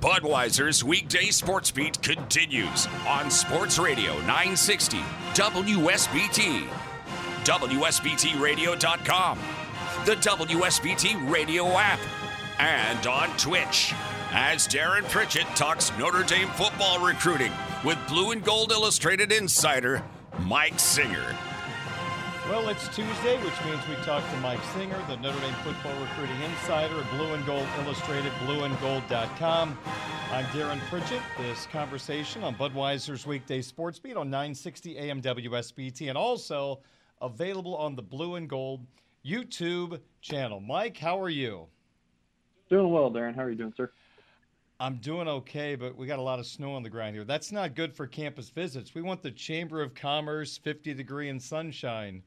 Budweiser's 0.00 0.84
weekday 0.84 1.30
sports 1.30 1.72
beat 1.72 2.00
continues 2.02 2.86
on 3.06 3.30
Sports 3.32 3.80
Radio 3.80 4.12
960 4.20 4.98
WSBT, 5.34 6.68
WSBTRadio.com, 7.42 9.38
the 10.04 10.14
WSBT 10.14 11.30
Radio 11.32 11.66
app, 11.76 11.98
and 12.60 13.06
on 13.08 13.28
Twitch. 13.38 13.92
As 14.30 14.68
Darren 14.68 15.02
Pritchett 15.10 15.46
talks 15.56 15.90
Notre 15.98 16.22
Dame 16.22 16.48
football 16.50 17.04
recruiting 17.04 17.50
with 17.84 17.98
Blue 18.06 18.30
and 18.30 18.44
Gold 18.44 18.70
Illustrated 18.70 19.32
insider 19.32 20.04
Mike 20.40 20.78
Singer. 20.78 21.34
Well, 22.48 22.70
it's 22.70 22.88
Tuesday, 22.88 23.36
which 23.44 23.62
means 23.66 23.86
we 23.86 23.94
talk 24.06 24.24
to 24.30 24.36
Mike 24.38 24.62
Singer, 24.72 24.98
the 25.06 25.16
Notre 25.18 25.38
Dame 25.40 25.52
football 25.62 25.92
recruiting 26.00 26.40
insider 26.40 26.98
at 26.98 27.10
Blue 27.10 27.34
and 27.34 27.44
Gold 27.44 27.66
Illustrated, 27.80 28.32
blueandgold.com. 28.46 29.78
I'm 30.32 30.44
Darren 30.46 30.80
Pritchett. 30.88 31.20
This 31.36 31.66
conversation 31.66 32.42
on 32.42 32.54
Budweiser's 32.54 33.26
weekday 33.26 33.60
sports 33.60 33.98
beat 33.98 34.16
on 34.16 34.30
960 34.30 34.96
AM 34.96 35.20
WSBT 35.20 36.08
and 36.08 36.16
also 36.16 36.80
available 37.20 37.76
on 37.76 37.94
the 37.94 38.00
Blue 38.00 38.36
and 38.36 38.48
Gold 38.48 38.86
YouTube 39.22 40.00
channel. 40.22 40.58
Mike, 40.58 40.96
how 40.96 41.20
are 41.20 41.28
you? 41.28 41.66
Doing 42.70 42.90
well, 42.90 43.10
Darren. 43.10 43.36
How 43.36 43.42
are 43.42 43.50
you 43.50 43.56
doing, 43.56 43.74
sir? 43.76 43.90
I'm 44.80 44.96
doing 44.96 45.28
okay, 45.28 45.74
but 45.74 45.98
we 45.98 46.06
got 46.06 46.18
a 46.18 46.22
lot 46.22 46.38
of 46.38 46.46
snow 46.46 46.72
on 46.72 46.82
the 46.82 46.88
ground 46.88 47.14
here. 47.14 47.24
That's 47.24 47.52
not 47.52 47.74
good 47.74 47.92
for 47.92 48.06
campus 48.06 48.48
visits. 48.48 48.94
We 48.94 49.02
want 49.02 49.22
the 49.22 49.32
Chamber 49.32 49.82
of 49.82 49.94
Commerce 49.94 50.56
50 50.56 50.94
degree 50.94 51.28
and 51.28 51.42
sunshine 51.42 52.22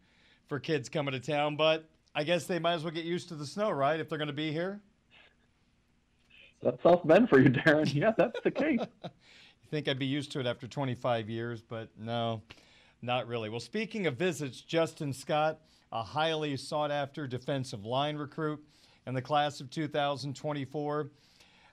for 0.52 0.60
kids 0.60 0.90
coming 0.90 1.14
to 1.14 1.20
town, 1.22 1.56
but 1.56 1.86
I 2.14 2.26
guess 2.26 2.46
they 2.46 2.60
might 2.60 2.74
as 2.74 2.84
well 2.84 2.92
get 2.92 3.06
used 3.06 3.30
to 3.30 3.36
the 3.36 3.46
snow, 3.46 3.72
right? 3.72 3.98
If 4.02 4.10
they're 4.10 4.18
going 4.18 4.28
to 4.28 4.34
be 4.34 4.52
here. 4.52 4.82
That's 6.62 6.84
South 6.84 7.08
Bend 7.08 7.30
for 7.30 7.40
you, 7.40 7.50
Darren. 7.50 7.94
Yeah, 7.94 8.12
that's 8.18 8.38
the 8.44 8.52
case. 8.52 8.82
you 9.04 9.10
think 9.70 9.88
I'd 9.88 9.98
be 9.98 10.06
used 10.06 10.30
to 10.34 10.42
it 10.42 10.46
after 10.46 10.68
25 10.68 11.30
years, 11.30 11.62
but 11.62 11.88
no, 11.98 12.42
not 13.02 13.30
really. 13.30 13.48
Well, 13.48 13.62
speaking 13.62 14.08
of 14.08 14.18
visits, 14.18 14.60
Justin 14.60 15.14
Scott, 15.14 15.62
a 15.94 16.04
highly 16.04 16.58
sought 16.58 16.92
after 16.92 17.28
defensive 17.28 17.86
line 17.86 18.18
recruit 18.18 18.62
in 19.08 19.14
the 19.14 19.22
class 19.22 19.62
of 19.62 19.70
2024, 19.70 21.12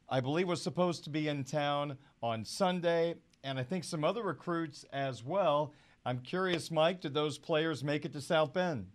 I 0.09 0.21
believe 0.21 0.47
was 0.47 0.63
supposed 0.63 1.03
to 1.03 1.11
be 1.11 1.27
in 1.27 1.43
town 1.43 1.99
on 2.23 2.45
Sunday, 2.45 3.17
and 3.43 3.59
I 3.59 3.65
think 3.65 3.83
some 3.83 4.05
other 4.05 4.23
recruits 4.23 4.85
as 4.93 5.25
well. 5.25 5.75
I'm 6.09 6.21
curious, 6.21 6.71
Mike, 6.71 7.03
did 7.03 7.13
those 7.13 7.37
players 7.37 7.85
make 7.85 8.07
it 8.07 8.15
to 8.15 8.23
South 8.23 8.55
Bend? 8.55 8.87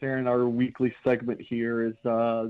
Darren, 0.00 0.28
our 0.28 0.48
weekly 0.48 0.94
segment 1.02 1.40
here 1.42 1.84
is 1.84 1.96
uh, 2.06 2.46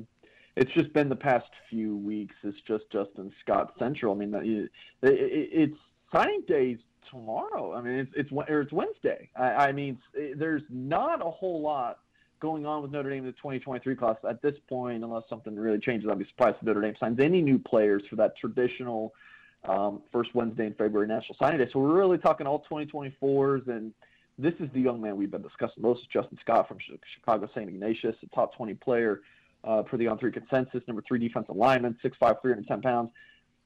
it's 0.57 0.71
just 0.73 0.93
been 0.93 1.09
the 1.09 1.17
past 1.17 1.47
few 1.71 1.97
weeks. 1.97 2.35
It's 2.43 2.61
just 2.67 2.85
Justin 2.93 3.33
Scott 3.41 3.73
Central. 3.79 4.13
I 4.13 4.19
mean, 4.19 4.35
it, 4.35 4.71
it, 5.03 5.49
it's 5.51 5.79
signing 6.13 6.43
days 6.47 6.77
tomorrow. 7.11 7.73
I 7.73 7.81
mean, 7.81 7.95
it's 7.95 8.13
it's, 8.15 8.31
or 8.31 8.61
it's 8.61 8.73
Wednesday. 8.73 9.31
I, 9.35 9.69
I 9.69 9.73
mean, 9.73 9.97
there's 10.37 10.65
not 10.69 11.27
a 11.27 11.31
whole 11.31 11.63
lot 11.63 12.01
going 12.41 12.67
on 12.67 12.83
with 12.83 12.91
Notre 12.91 13.09
Dame 13.09 13.21
in 13.21 13.25
the 13.25 13.33
2023 13.33 13.97
class 13.97 14.17
at 14.29 14.43
this 14.43 14.55
point, 14.69 15.03
unless 15.03 15.23
something 15.31 15.57
really 15.57 15.79
changes. 15.79 16.11
I'd 16.13 16.19
be 16.19 16.27
surprised 16.27 16.59
if 16.61 16.63
Notre 16.65 16.83
Dame 16.83 16.95
signs 17.01 17.21
any 17.21 17.41
new 17.41 17.59
players 17.59 18.03
for 18.11 18.17
that 18.17 18.37
traditional 18.37 19.15
um, 19.65 20.03
first 20.13 20.35
Wednesday 20.35 20.67
in 20.67 20.75
February 20.75 21.09
National 21.09 21.37
Signing 21.39 21.59
Day. 21.59 21.69
So 21.73 21.79
we're 21.81 21.97
really 21.97 22.19
talking 22.19 22.47
all 22.47 22.65
2024s, 22.71 23.69
and 23.69 23.93
this 24.39 24.55
is 24.61 24.69
the 24.73 24.81
young 24.81 25.01
man 25.01 25.17
we've 25.17 25.31
been 25.31 25.43
discussing 25.43 25.83
most, 25.83 26.09
Justin 26.11 26.39
Scott 26.41 26.69
from 26.69 26.79
Chicago 27.15 27.49
St. 27.55 27.69
Ignatius, 27.69 28.17
a 28.23 28.35
top 28.35 28.55
20 28.57 28.75
player 28.75 29.21
uh, 29.65 29.83
the 29.93 30.07
on 30.07 30.19
three 30.19 30.33
consensus, 30.33 30.83
number 30.87 31.03
three 31.07 31.19
defensive 31.19 31.57
lineman, 31.57 31.97
6'5", 32.05 32.41
310 32.41 32.81
pounds. 32.81 33.11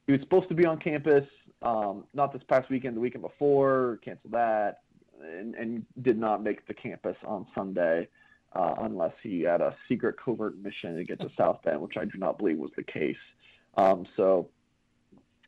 He 0.06 0.12
was 0.12 0.20
supposed 0.20 0.48
to 0.48 0.54
be 0.54 0.66
on 0.66 0.78
campus, 0.78 1.24
um, 1.62 2.04
not 2.14 2.32
this 2.32 2.42
past 2.48 2.70
weekend, 2.70 2.96
the 2.96 3.00
weekend 3.00 3.22
before, 3.22 4.00
canceled 4.04 4.32
that, 4.32 4.80
and, 5.22 5.54
and 5.54 5.84
did 6.02 6.18
not 6.18 6.42
make 6.42 6.66
the 6.66 6.74
campus 6.74 7.16
on 7.24 7.46
Sunday. 7.54 8.08
Uh, 8.54 8.74
unless 8.82 9.14
he 9.22 9.40
had 9.40 9.62
a 9.62 9.74
secret 9.88 10.14
covert 10.22 10.58
mission 10.58 10.94
to 10.94 11.04
get 11.04 11.18
to 11.18 11.30
South 11.38 11.62
Bend, 11.64 11.80
which 11.80 11.96
I 11.96 12.04
do 12.04 12.18
not 12.18 12.36
believe 12.36 12.58
was 12.58 12.70
the 12.76 12.82
case. 12.82 13.16
Um, 13.78 14.06
so 14.14 14.50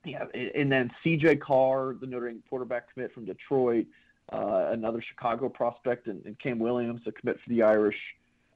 yeah, 0.04 0.24
and 0.54 0.70
then 0.70 0.90
C.J. 1.02 1.36
Carr, 1.36 1.96
the 2.00 2.06
Notre 2.06 2.28
Dame 2.28 2.42
quarterback 2.48 2.92
commit 2.92 3.12
from 3.12 3.24
Detroit, 3.24 3.86
uh, 4.32 4.68
another 4.72 5.02
Chicago 5.02 5.48
prospect, 5.48 6.06
and, 6.06 6.24
and, 6.24 6.38
Cam 6.38 6.58
Williams, 6.58 7.02
a 7.06 7.12
commit 7.12 7.38
for 7.42 7.50
the 7.50 7.62
Irish, 7.62 7.96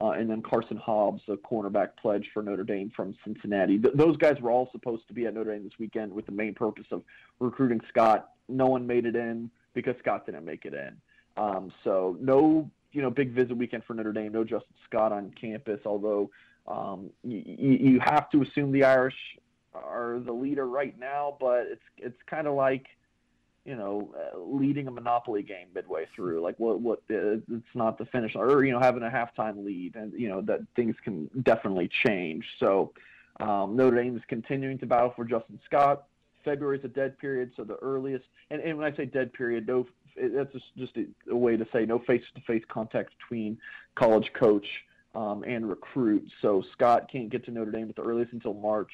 uh, 0.01 0.11
and 0.11 0.29
then 0.29 0.41
Carson 0.41 0.77
Hobbs, 0.77 1.21
a 1.27 1.35
cornerback 1.35 1.89
pledge 2.01 2.27
for 2.33 2.41
Notre 2.41 2.63
Dame 2.63 2.91
from 2.95 3.15
Cincinnati. 3.23 3.77
Th- 3.77 3.93
those 3.93 4.17
guys 4.17 4.39
were 4.41 4.51
all 4.51 4.69
supposed 4.71 5.07
to 5.07 5.13
be 5.13 5.25
at 5.25 5.33
Notre 5.33 5.53
Dame 5.53 5.63
this 5.63 5.77
weekend 5.79 6.11
with 6.13 6.25
the 6.25 6.31
main 6.31 6.53
purpose 6.53 6.85
of 6.91 7.03
recruiting 7.39 7.81
Scott. 7.89 8.31
No 8.47 8.67
one 8.67 8.87
made 8.87 9.05
it 9.05 9.15
in 9.15 9.51
because 9.73 9.95
Scott 9.99 10.25
didn't 10.25 10.45
make 10.45 10.65
it 10.65 10.73
in. 10.73 10.95
Um, 11.37 11.71
so 11.83 12.17
no, 12.19 12.69
you 12.91 13.01
know, 13.01 13.09
big 13.09 13.33
visit 13.33 13.55
weekend 13.55 13.83
for 13.85 13.93
Notre 13.93 14.13
Dame. 14.13 14.31
No 14.31 14.43
Justin 14.43 14.75
Scott 14.85 15.11
on 15.11 15.31
campus, 15.39 15.79
although 15.85 16.29
um, 16.67 17.09
you, 17.23 17.41
you 17.45 17.99
have 17.99 18.29
to 18.31 18.41
assume 18.41 18.71
the 18.71 18.83
Irish 18.83 19.15
are 19.73 20.19
the 20.19 20.31
leader 20.31 20.67
right 20.67 20.97
now, 20.99 21.37
but 21.39 21.67
it's 21.67 21.81
it's 21.97 22.21
kind 22.27 22.47
of 22.47 22.55
like 22.55 22.87
you 23.65 23.75
know 23.75 24.13
uh, 24.17 24.39
leading 24.39 24.87
a 24.87 24.91
monopoly 24.91 25.43
game 25.43 25.67
midway 25.73 26.07
through. 26.15 26.41
Like 26.41 26.59
what 26.59 26.79
what 26.79 26.99
uh, 27.11 27.37
it's 27.51 27.75
not 27.75 27.97
the 27.97 28.05
finish 28.05 28.35
or 28.35 28.63
you 28.63 28.71
know 28.71 28.79
having 28.79 29.03
a 29.03 29.09
halftime 29.09 29.63
lead, 29.65 29.95
and 29.95 30.13
you 30.13 30.29
know 30.29 30.41
that 30.41 30.61
things 30.75 30.95
can 31.03 31.29
definitely 31.43 31.89
change. 32.05 32.45
So 32.59 32.93
um, 33.39 33.75
Notre 33.75 34.01
Dame 34.01 34.17
is 34.17 34.23
continuing 34.27 34.77
to 34.79 34.85
battle 34.85 35.13
for 35.15 35.25
Justin 35.25 35.59
Scott. 35.65 36.05
February 36.43 36.79
is 36.79 36.85
a 36.85 36.89
dead 36.89 37.17
period, 37.19 37.51
so 37.55 37.63
the 37.63 37.75
earliest. 37.75 38.25
And, 38.49 38.61
and 38.61 38.77
when 38.77 38.91
I 38.91 38.95
say 38.95 39.05
dead 39.05 39.33
period, 39.33 39.67
no, 39.67 39.85
that's 40.15 40.51
just, 40.53 40.65
just 40.77 40.97
a, 40.97 41.05
a 41.31 41.35
way 41.35 41.57
to 41.57 41.67
say 41.71 41.85
no 41.85 41.99
face-to-face 41.99 42.63
contact 42.69 43.13
between 43.19 43.57
college 43.95 44.31
coach 44.33 44.65
um, 45.15 45.43
and 45.43 45.67
recruit. 45.69 46.27
So 46.41 46.63
Scott 46.73 47.09
can't 47.11 47.29
get 47.29 47.45
to 47.45 47.51
Notre 47.51 47.71
Dame 47.71 47.89
at 47.89 47.95
the 47.95 48.03
earliest 48.03 48.33
until 48.33 48.53
March. 48.53 48.91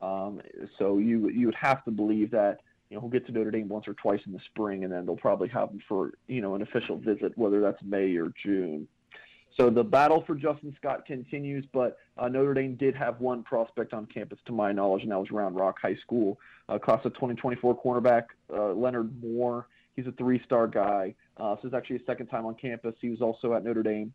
Um, 0.00 0.40
so 0.78 0.98
you 0.98 1.28
you 1.28 1.46
would 1.46 1.54
have 1.54 1.84
to 1.84 1.90
believe 1.90 2.30
that 2.30 2.60
you 2.88 2.96
know 2.96 3.00
he'll 3.02 3.10
get 3.10 3.26
to 3.26 3.32
Notre 3.32 3.50
Dame 3.50 3.68
once 3.68 3.88
or 3.88 3.94
twice 3.94 4.20
in 4.26 4.32
the 4.32 4.40
spring, 4.46 4.84
and 4.84 4.92
then 4.92 5.06
they'll 5.06 5.16
probably 5.16 5.48
have 5.48 5.70
him 5.70 5.80
for 5.88 6.12
you 6.26 6.40
know 6.40 6.54
an 6.54 6.62
official 6.62 6.96
visit, 6.96 7.36
whether 7.36 7.60
that's 7.60 7.82
May 7.82 8.16
or 8.16 8.32
June. 8.42 8.86
So 9.56 9.70
the 9.70 9.82
battle 9.82 10.22
for 10.24 10.36
Justin 10.36 10.74
Scott 10.78 11.04
continues, 11.04 11.64
but 11.72 11.98
uh, 12.16 12.28
Notre 12.28 12.54
Dame 12.54 12.76
did 12.76 12.94
have 12.94 13.20
one 13.20 13.42
prospect 13.42 13.92
on 13.92 14.06
campus, 14.06 14.38
to 14.46 14.52
my 14.52 14.70
knowledge, 14.70 15.02
and 15.02 15.10
that 15.10 15.18
was 15.18 15.32
Round 15.32 15.56
Rock 15.56 15.78
High 15.82 15.96
School, 15.96 16.38
uh, 16.68 16.78
class 16.78 17.04
of 17.04 17.14
2024 17.14 17.82
cornerback 17.82 18.24
uh, 18.54 18.72
Leonard 18.72 19.20
Moore. 19.20 19.66
He's 19.96 20.06
a 20.06 20.12
three-star 20.12 20.68
guy. 20.68 21.14
Uh, 21.36 21.56
this 21.56 21.64
is 21.64 21.74
actually 21.74 21.98
his 21.98 22.06
second 22.06 22.28
time 22.28 22.46
on 22.46 22.54
campus. 22.54 22.94
He 23.00 23.08
was 23.08 23.20
also 23.20 23.52
at 23.54 23.64
Notre 23.64 23.82
Dame 23.82 24.12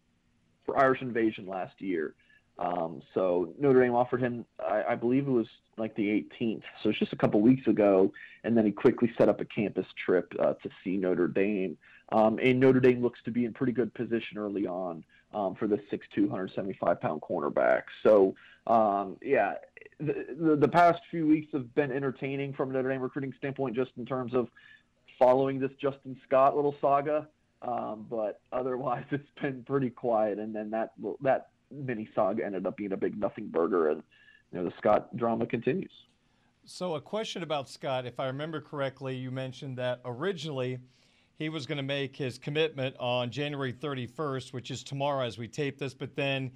for 0.66 0.80
Irish 0.80 1.02
Invasion 1.02 1.46
last 1.46 1.82
year. 1.82 2.14
Um, 2.60 3.02
so 3.14 3.54
Notre 3.60 3.82
Dame 3.82 3.96
offered 3.96 4.22
him, 4.22 4.46
I, 4.60 4.84
I, 4.90 4.96
believe 4.96 5.28
it 5.28 5.32
was 5.32 5.48
like 5.78 5.96
the 5.96 6.04
18th. 6.40 6.62
So 6.82 6.90
it's 6.90 7.00
just 7.00 7.12
a 7.12 7.16
couple 7.16 7.42
weeks 7.42 7.66
ago, 7.68 8.14
and 8.44 8.56
then 8.56 8.66
he 8.66 8.72
quickly 8.72 9.12
set 9.18 9.28
up 9.28 9.42
a 9.42 9.46
campus 9.46 9.88
trip 10.06 10.32
uh, 10.40 10.54
to 10.54 10.70
see 10.84 10.98
Notre 10.98 11.28
Dame. 11.28 11.78
Um, 12.12 12.38
and 12.42 12.60
Notre 12.60 12.80
Dame 12.80 13.02
looks 13.02 13.20
to 13.26 13.32
be 13.32 13.46
in 13.46 13.54
pretty 13.54 13.74
good 13.74 13.92
position 13.96 14.38
early 14.38 14.68
on 14.68 15.04
um, 15.34 15.56
for 15.56 15.68
the 15.68 15.78
6'2", 15.92 16.20
175 16.20 17.02
pound 17.02 17.22
cornerback. 17.22 17.84
So 18.04 18.36
um, 18.68 19.18
yeah, 19.22 19.56
the, 20.00 20.26
the, 20.40 20.56
the 20.56 20.68
past 20.68 21.02
few 21.10 21.28
weeks 21.28 21.52
have 21.54 21.74
been 21.76 21.92
entertaining 21.92 22.54
from 22.54 22.70
a 22.70 22.74
Notre 22.74 22.90
Dame 22.90 23.02
recruiting 23.02 23.34
standpoint, 23.38 23.76
just 23.76 23.92
in 23.98 24.06
terms 24.06 24.34
of 24.34 24.48
following 25.18 25.60
this 25.60 25.72
Justin 25.82 26.18
Scott 26.28 26.56
little 26.56 26.76
saga. 26.80 27.28
Um, 27.62 28.06
but 28.10 28.42
otherwise, 28.52 29.06
it's 29.12 29.28
been 29.42 29.64
pretty 29.64 29.90
quiet. 29.90 30.40
And 30.40 30.56
then 30.56 30.70
that 30.72 30.92
that 31.22 31.48
mini 31.74 32.10
saga 32.16 32.46
ended 32.46 32.66
up 32.66 32.78
being 32.78 32.92
a 32.94 32.98
big 32.98 33.18
nothing 33.18 33.48
burger, 33.48 33.90
and 33.90 34.04
you 34.52 34.60
know 34.60 34.66
the 34.66 34.74
Scott 34.78 35.16
drama 35.16 35.46
continues. 35.46 35.92
So, 36.66 36.96
a 36.96 37.02
question 37.02 37.44
about 37.44 37.70
Scott. 37.70 38.06
If 38.06 38.20
I 38.20 38.28
remember 38.28 38.62
correctly, 38.62 39.16
you 39.16 39.32
mentioned 39.32 39.78
that 39.78 40.00
originally 40.06 40.80
he 41.38 41.50
was 41.50 41.66
going 41.66 41.78
to 41.78 41.84
make 41.84 42.16
his 42.16 42.38
commitment 42.38 42.96
on 43.00 43.32
January 43.32 43.74
31st, 43.74 44.54
which 44.54 44.72
is 44.72 44.84
tomorrow 44.84 45.26
as 45.26 45.38
we 45.38 45.48
tape 45.48 45.78
this, 45.78 45.94
but 45.94 46.16
then 46.16 46.52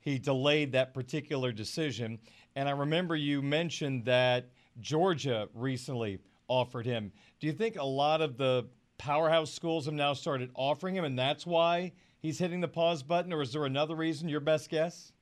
he 0.00 0.18
delayed 0.18 0.72
that 0.72 0.92
particular 0.92 1.52
decision. 1.52 2.18
And 2.56 2.68
I 2.68 2.72
remember 2.72 3.16
you 3.16 3.42
mentioned 3.42 4.04
that 4.06 4.50
Georgia 4.80 5.48
recently 5.54 6.18
offered 6.48 6.84
him. 6.84 7.12
Do 7.40 7.46
you 7.46 7.52
think 7.52 7.76
a 7.76 7.84
lot 7.84 8.20
of 8.20 8.36
the 8.36 8.66
powerhouse 8.98 9.52
schools 9.52 9.84
have 9.84 9.94
now 9.94 10.14
started 10.14 10.50
offering 10.54 10.96
him, 10.96 11.04
and 11.04 11.18
that's 11.18 11.46
why 11.46 11.92
he's 12.24 12.38
hitting 12.38 12.62
the 12.62 12.68
pause 12.68 13.02
button, 13.02 13.34
or 13.34 13.42
is 13.42 13.52
there 13.52 13.66
another 13.66 13.94
reason? 13.94 14.30
Your 14.30 14.40
best 14.40 14.70
guess? 14.70 15.12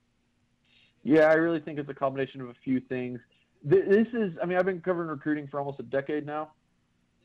Yeah, 1.03 1.25
I 1.25 1.35
really 1.35 1.59
think 1.59 1.81
it's 1.81 1.91
a 1.91 1.95
combination 1.95 2.41
of 2.41 2.49
a 2.49 2.55
few 2.63 2.79
things. 2.79 3.19
This 3.65 4.07
is, 4.13 4.33
I 4.41 4.47
mean, 4.47 4.57
I've 4.57 4.65
been 4.65 4.81
covering 4.81 5.09
recruiting 5.09 5.49
for 5.49 5.59
almost 5.59 5.81
a 5.81 5.85
decade 5.85 6.25
now. 6.25 6.53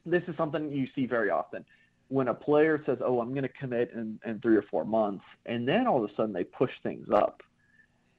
This 0.04 0.24
is 0.28 0.36
something 0.36 0.72
you 0.72 0.88
see 0.96 1.06
very 1.06 1.30
often. 1.30 1.64
When 2.08 2.28
a 2.28 2.34
player 2.34 2.82
says, 2.88 2.98
Oh, 3.06 3.20
I'm 3.20 3.32
going 3.32 3.44
to 3.44 3.50
commit 3.50 3.92
in, 3.94 4.20
in 4.26 4.40
three 4.40 4.56
or 4.56 4.64
four 4.64 4.84
months, 4.84 5.24
and 5.46 5.68
then 5.68 5.86
all 5.86 6.04
of 6.04 6.10
a 6.10 6.16
sudden 6.16 6.34
they 6.34 6.44
push 6.44 6.72
things 6.82 7.08
up. 7.14 7.44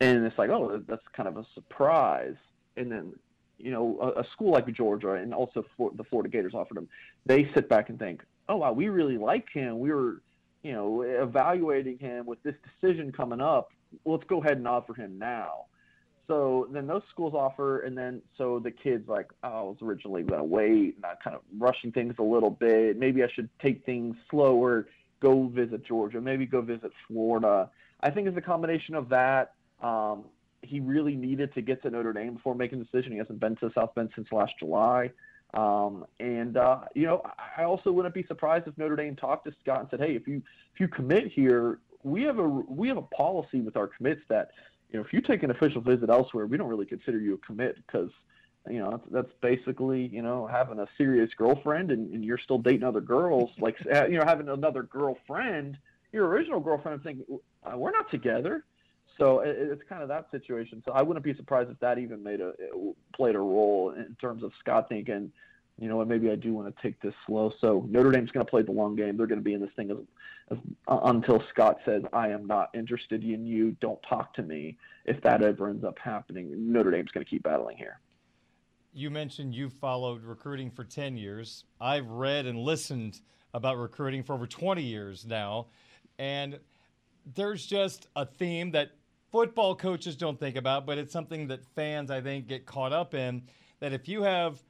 And 0.01 0.25
it's 0.25 0.39
like, 0.39 0.51
Oh, 0.51 0.81
that's 0.87 1.03
kind 1.17 1.29
of 1.29 1.39
a 1.39 1.47
surprise. 1.55 2.37
And 2.77 2.93
then, 2.93 3.15
you 3.59 3.73
know, 3.73 3.99
a, 4.01 4.21
a 4.21 4.25
school 4.33 4.53
like 4.53 4.73
Georgia 4.73 5.15
and 5.15 5.35
also 5.35 5.65
for, 5.77 5.91
the 5.97 6.05
Florida 6.05 6.29
Gators 6.29 6.55
offered 6.55 6.77
him, 6.77 6.89
they 7.27 7.51
sit 7.53 7.69
back 7.69 7.89
and 7.89 7.99
think, 7.99 8.23
Oh, 8.49 8.59
wow, 8.59 8.73
we 8.73 8.89
really 8.89 9.19
like 9.19 9.49
him. 9.53 9.81
We 9.81 9.91
were, 9.91 10.23
you 10.63 10.73
know, 10.73 11.03
evaluating 11.03 11.99
him 11.99 12.27
with 12.27 12.43
this 12.43 12.55
decision 12.81 13.13
coming 13.13 13.41
up. 13.41 13.71
Let's 14.05 14.25
go 14.25 14.41
ahead 14.43 14.59
and 14.59 14.69
offer 14.69 14.95
him 14.95 15.19
now 15.19 15.67
so 16.29 16.69
then 16.71 16.87
those 16.87 17.03
schools 17.11 17.33
offer, 17.35 17.81
and 17.81 17.97
then 17.97 18.21
so 18.37 18.59
the 18.59 18.71
kids 18.71 19.09
like, 19.09 19.31
oh, 19.43 19.49
I 19.49 19.63
was 19.63 19.79
originally 19.81 20.23
going 20.23 20.41
to 20.41 20.45
wait, 20.45 20.97
and 20.97 21.05
I'm 21.05 21.17
kind 21.25 21.35
of 21.35 21.43
rushing 21.59 21.91
things 21.91 22.15
a 22.19 22.23
little 22.23 22.51
bit. 22.51 22.99
Maybe 22.99 23.25
I 23.25 23.29
should 23.35 23.49
take 23.61 23.85
things 23.87 24.15
slower, 24.31 24.87
go 25.21 25.49
visit 25.49 25.85
Georgia, 25.87 26.21
maybe 26.21 26.45
go 26.45 26.61
visit 26.61 26.93
Florida. 27.07 27.71
I 28.03 28.11
think 28.11 28.29
it's 28.29 28.37
a 28.37 28.43
combination 28.43 28.95
of 28.95 29.09
that. 29.09 29.55
Um, 29.83 30.25
he 30.61 30.81
really 30.81 31.17
needed 31.17 31.55
to 31.55 31.63
get 31.63 31.83
to 31.83 31.91
Notre 31.91 32.13
Dame 32.13 32.35
before 32.35 32.55
making 32.55 32.81
a 32.81 32.85
decision. 32.85 33.13
He 33.13 33.19
hasn't 33.19 33.41
been 33.41 33.57
to 33.57 33.71
South 33.75 33.95
Bend 33.95 34.11
since 34.15 34.29
last 34.31 34.53
July. 34.59 35.11
Um, 35.55 36.05
and 36.21 36.57
uh, 36.57 36.81
you 36.95 37.07
know, 37.07 37.23
I 37.57 37.65
also 37.65 37.91
wouldn't 37.91 38.15
be 38.15 38.25
surprised 38.25 38.67
if 38.69 38.77
Notre 38.77 38.97
Dame 38.97 39.17
talked 39.17 39.47
to 39.47 39.53
Scott 39.63 39.81
and 39.81 39.89
said, 39.91 40.01
"Hey, 40.01 40.15
if 40.15 40.29
you 40.29 40.43
if 40.75 40.81
you 40.81 40.89
commit 40.89 41.33
here, 41.33 41.79
we 42.03 42.23
have 42.23 42.39
a 42.39 42.47
we 42.47 42.89
have 42.89 42.99
a 42.99 43.03
policy 43.03 43.61
with 43.61 43.77
our 43.77 43.87
commits 43.87 44.21
that 44.29 44.51
you 44.91 44.99
know, 44.99 45.05
if 45.05 45.13
you 45.13 45.21
take 45.21 45.43
an 45.43 45.51
official 45.51 45.81
visit 45.81 46.09
elsewhere, 46.09 46.47
we 46.47 46.57
don't 46.57 46.69
really 46.69 46.87
consider 46.87 47.19
you 47.19 47.35
a 47.35 47.39
commit 47.39 47.77
because, 47.87 48.11
you 48.69 48.79
know, 48.79 49.01
that's, 49.11 49.31
basically, 49.43 50.07
you 50.07 50.23
know, 50.23 50.47
having 50.47 50.79
a 50.79 50.87
serious 50.97 51.31
girlfriend 51.37 51.91
and, 51.91 52.13
and 52.15 52.25
you're 52.25 52.39
still 52.39 52.59
dating 52.59 52.85
other 52.85 53.01
girls, 53.01 53.51
like, 53.59 53.77
you 53.85 54.19
know, 54.19 54.25
having 54.25 54.49
another 54.49 54.83
girlfriend, 54.83 55.77
your 56.13 56.27
original 56.27 56.61
girlfriend, 56.61 56.97
I'm 56.97 57.05
thinking, 57.05 57.39
uh, 57.65 57.77
we're 57.77 57.91
not 57.91 58.11
together. 58.11 58.65
So 59.19 59.41
it, 59.41 59.57
it's 59.59 59.83
kind 59.89 60.03
of 60.03 60.09
that 60.09 60.31
situation. 60.31 60.83
So 60.87 60.93
I 60.93 61.03
wouldn't 61.03 61.25
be 61.25 61.35
surprised 61.35 61.71
if 61.71 61.79
that 61.81 61.99
even 61.99 62.23
made 62.23 62.41
a 62.41 62.53
played 63.15 63.35
a 63.35 63.41
role 63.41 63.95
in 63.97 64.17
terms 64.21 64.43
of 64.43 64.53
Scott 64.61 64.89
thinking, 64.89 65.33
you 65.79 65.89
know 65.89 65.97
what, 65.97 66.09
maybe 66.09 66.31
I 66.31 66.35
do 66.35 66.53
want 66.55 66.75
to 66.75 66.83
take 66.83 67.01
this 67.01 67.15
slow. 67.27 67.53
So 67.61 67.87
Notre 67.89 68.11
Dame's 68.11 68.31
going 68.31 68.45
to 68.45 68.51
play 68.51 68.63
the 68.63 68.73
long 68.73 68.97
game. 68.97 69.17
They're 69.17 69.27
going 69.27 69.39
to 69.39 69.45
be 69.45 69.55
in 69.55 69.61
this 69.61 69.71
thing 69.77 69.91
as, 69.91 69.97
as, 70.51 70.59
uh, 70.89 71.01
until 71.05 71.43
Scott 71.51 71.79
says, 71.85 72.03
I 72.13 72.29
am 72.29 72.47
not 72.47 72.71
interested 72.75 73.23
in 73.23 73.47
you. 73.47 73.77
Don't 73.81 74.01
talk 74.09 74.35
to 74.35 74.43
me. 74.43 74.77
If 75.05 75.21
that 75.23 75.43
ever 75.43 75.69
ends 75.69 75.85
up 75.85 75.99
happening, 75.99 76.53
Notre 76.73 76.91
Dame's 76.91 77.11
going 77.13 77.25
to 77.25 77.31
keep 77.31 77.45
battling 77.45 77.77
here. 77.77 78.01
You 78.93 79.11
mentioned 79.11 79.55
you've 79.55 79.75
followed 79.75 80.25
recruiting 80.25 80.71
for 80.71 80.83
10 80.83 81.17
years. 81.17 81.65
I've 81.81 82.09
read 82.09 82.47
and 82.47 82.59
listened 82.59 83.21
about 83.55 83.79
recruiting 83.79 84.25
for 84.25 84.35
over 84.35 84.47
20 84.47 84.83
years 84.83 85.25
now. 85.25 85.67
And 86.19 86.59
there's 87.35 87.65
just 87.65 88.09
a 88.17 88.27
theme 88.27 88.73
that 88.73 88.91
football 89.31 89.75
coaches 89.75 90.17
don't 90.17 90.39
think 90.39 90.57
about, 90.57 90.87
but 90.87 90.99
it's 90.99 91.13
something 91.13 91.49
that 91.49 91.65
fans, 91.75 92.11
I 92.11 92.21
think, 92.21 92.49
get 92.49 92.67
caught 92.67 92.93
up 92.93 93.15
in. 93.15 93.43
That 93.81 93.93
if 93.93 94.09
you 94.09 94.23
have 94.23 94.63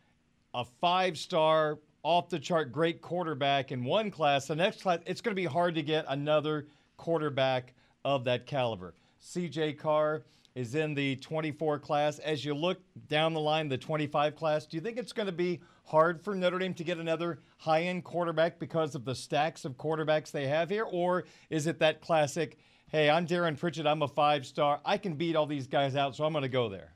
a 0.55 0.64
five 0.81 1.16
star, 1.19 1.78
off 2.02 2.28
the 2.28 2.38
chart, 2.38 2.72
great 2.72 3.02
quarterback 3.02 3.72
in 3.72 3.84
one 3.84 4.10
class, 4.10 4.46
the 4.46 4.56
next 4.56 4.82
class, 4.82 5.00
it's 5.06 5.20
going 5.20 5.32
to 5.32 5.40
be 5.40 5.46
hard 5.46 5.75
to 5.75 5.82
get 5.82 6.05
another 6.08 6.66
quarterback 6.96 7.75
of 8.05 8.25
that 8.25 8.46
caliber. 8.46 8.94
CJ 9.22 9.78
Carr 9.78 10.22
is 10.55 10.75
in 10.75 10.94
the 10.94 11.16
24 11.16 11.78
class. 11.78 12.19
As 12.20 12.44
you 12.44 12.54
look 12.54 12.81
down 13.08 13.34
the 13.34 13.40
line, 13.40 13.69
the 13.69 13.78
25 13.78 14.37
class, 14.37 14.66
do 14.66 14.76
you 14.76 14.81
think 14.81 14.96
it's 14.96 15.12
going 15.12 15.26
to 15.26 15.32
be 15.32 15.61
hard 15.84 16.22
for 16.22 16.34
Notre 16.34 16.58
Dame 16.58 16.75
to 16.75 16.84
get 16.84 16.99
another 16.99 17.40
high 17.58 17.82
end 17.82 18.04
quarterback 18.04 18.58
because 18.58 18.94
of 18.94 19.04
the 19.04 19.14
stacks 19.14 19.64
of 19.64 19.76
quarterbacks 19.76 20.31
they 20.31 20.46
have 20.46 20.70
here? 20.70 20.84
Or 20.84 21.25
is 21.50 21.66
it 21.66 21.78
that 21.81 22.00
classic, 22.00 22.58
hey, 22.88 23.11
I'm 23.11 23.26
Darren 23.26 23.58
Pritchett, 23.58 23.87
I'm 23.87 24.02
a 24.02 24.08
five 24.08 24.46
star, 24.46 24.81
I 24.85 24.99
can 24.99 25.14
beat 25.14 25.37
all 25.37 25.46
these 25.46 25.67
guys 25.67 25.96
out, 25.96 26.17
so 26.17 26.25
I'm 26.25 26.32
going 26.32 26.43
to 26.43 26.49
go 26.49 26.69
there? 26.69 26.93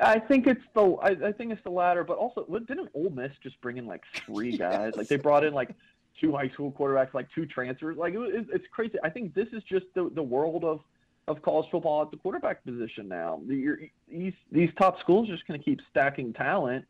I 0.00 0.18
think 0.18 0.46
it's 0.46 0.62
the 0.74 0.92
I, 1.02 1.28
I, 1.28 1.32
think 1.32 1.52
it's 1.52 1.62
the 1.64 1.70
latter, 1.70 2.04
but 2.04 2.18
also 2.18 2.46
didn't 2.66 2.88
Ole 2.94 3.10
Miss 3.10 3.32
just 3.42 3.60
bring 3.60 3.78
in 3.78 3.86
like 3.86 4.04
three 4.14 4.56
guys? 4.56 4.92
yes. 4.92 4.96
Like 4.96 5.08
they 5.08 5.16
brought 5.16 5.44
in 5.44 5.52
like 5.52 5.74
two 6.20 6.32
high 6.32 6.48
school 6.50 6.72
quarterbacks, 6.72 7.14
like 7.14 7.28
two 7.34 7.46
transfers. 7.46 7.96
Like 7.96 8.14
it, 8.14 8.46
it's 8.52 8.66
crazy. 8.70 8.94
I 9.02 9.10
think 9.10 9.34
this 9.34 9.48
is 9.52 9.62
just 9.64 9.86
the 9.94 10.10
the 10.14 10.22
world 10.22 10.64
of 10.64 10.80
of 11.26 11.42
college 11.42 11.68
football 11.70 12.02
at 12.02 12.10
the 12.10 12.16
quarterback 12.16 12.64
position 12.64 13.08
now. 13.08 13.40
The, 13.46 13.90
these 14.08 14.34
these 14.52 14.70
top 14.78 15.00
schools 15.00 15.28
are 15.28 15.34
just 15.34 15.46
going 15.48 15.58
to 15.58 15.64
keep 15.64 15.80
stacking 15.90 16.32
talent, 16.32 16.84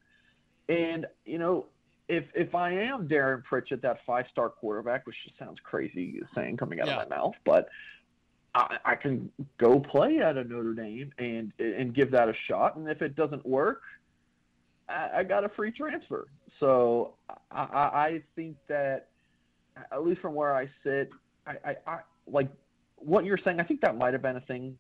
and 0.68 1.06
you 1.24 1.38
know 1.38 1.66
if 2.08 2.24
if 2.34 2.54
I 2.54 2.72
am 2.72 3.06
Darren 3.08 3.44
Pritchett, 3.44 3.82
that 3.82 3.98
five 4.06 4.26
star 4.30 4.48
quarterback, 4.48 5.06
which 5.06 5.16
just 5.24 5.38
sounds 5.38 5.58
crazy 5.62 6.20
saying 6.34 6.56
coming 6.56 6.80
out 6.80 6.86
yeah. 6.86 7.02
of 7.02 7.08
my 7.08 7.16
mouth, 7.16 7.34
but 7.44 7.68
I, 8.54 8.78
I 8.84 8.94
can 8.94 9.30
go 9.58 9.78
play 9.78 10.18
at 10.18 10.36
a 10.36 10.44
Notre 10.44 10.74
Dame 10.74 11.12
and 11.18 11.52
and 11.58 11.94
give 11.94 12.10
that 12.12 12.28
a 12.28 12.34
shot. 12.46 12.76
And 12.76 12.88
if 12.88 13.02
it 13.02 13.14
doesn't 13.14 13.44
work, 13.46 13.82
I, 14.88 15.10
I 15.18 15.22
got 15.22 15.44
a 15.44 15.48
free 15.50 15.70
transfer. 15.70 16.28
So 16.60 17.14
I, 17.50 17.62
I 17.62 18.22
think 18.34 18.56
that 18.68 19.08
at 19.92 20.04
least 20.04 20.20
from 20.20 20.34
where 20.34 20.56
I 20.56 20.68
sit, 20.82 21.10
I, 21.46 21.52
I, 21.64 21.76
I 21.86 21.98
like 22.26 22.48
what 22.96 23.24
you're 23.24 23.38
saying. 23.38 23.60
I 23.60 23.64
think 23.64 23.80
that 23.82 23.96
might 23.96 24.12
have 24.12 24.22
been 24.22 24.36
a 24.36 24.40
thing 24.40 24.76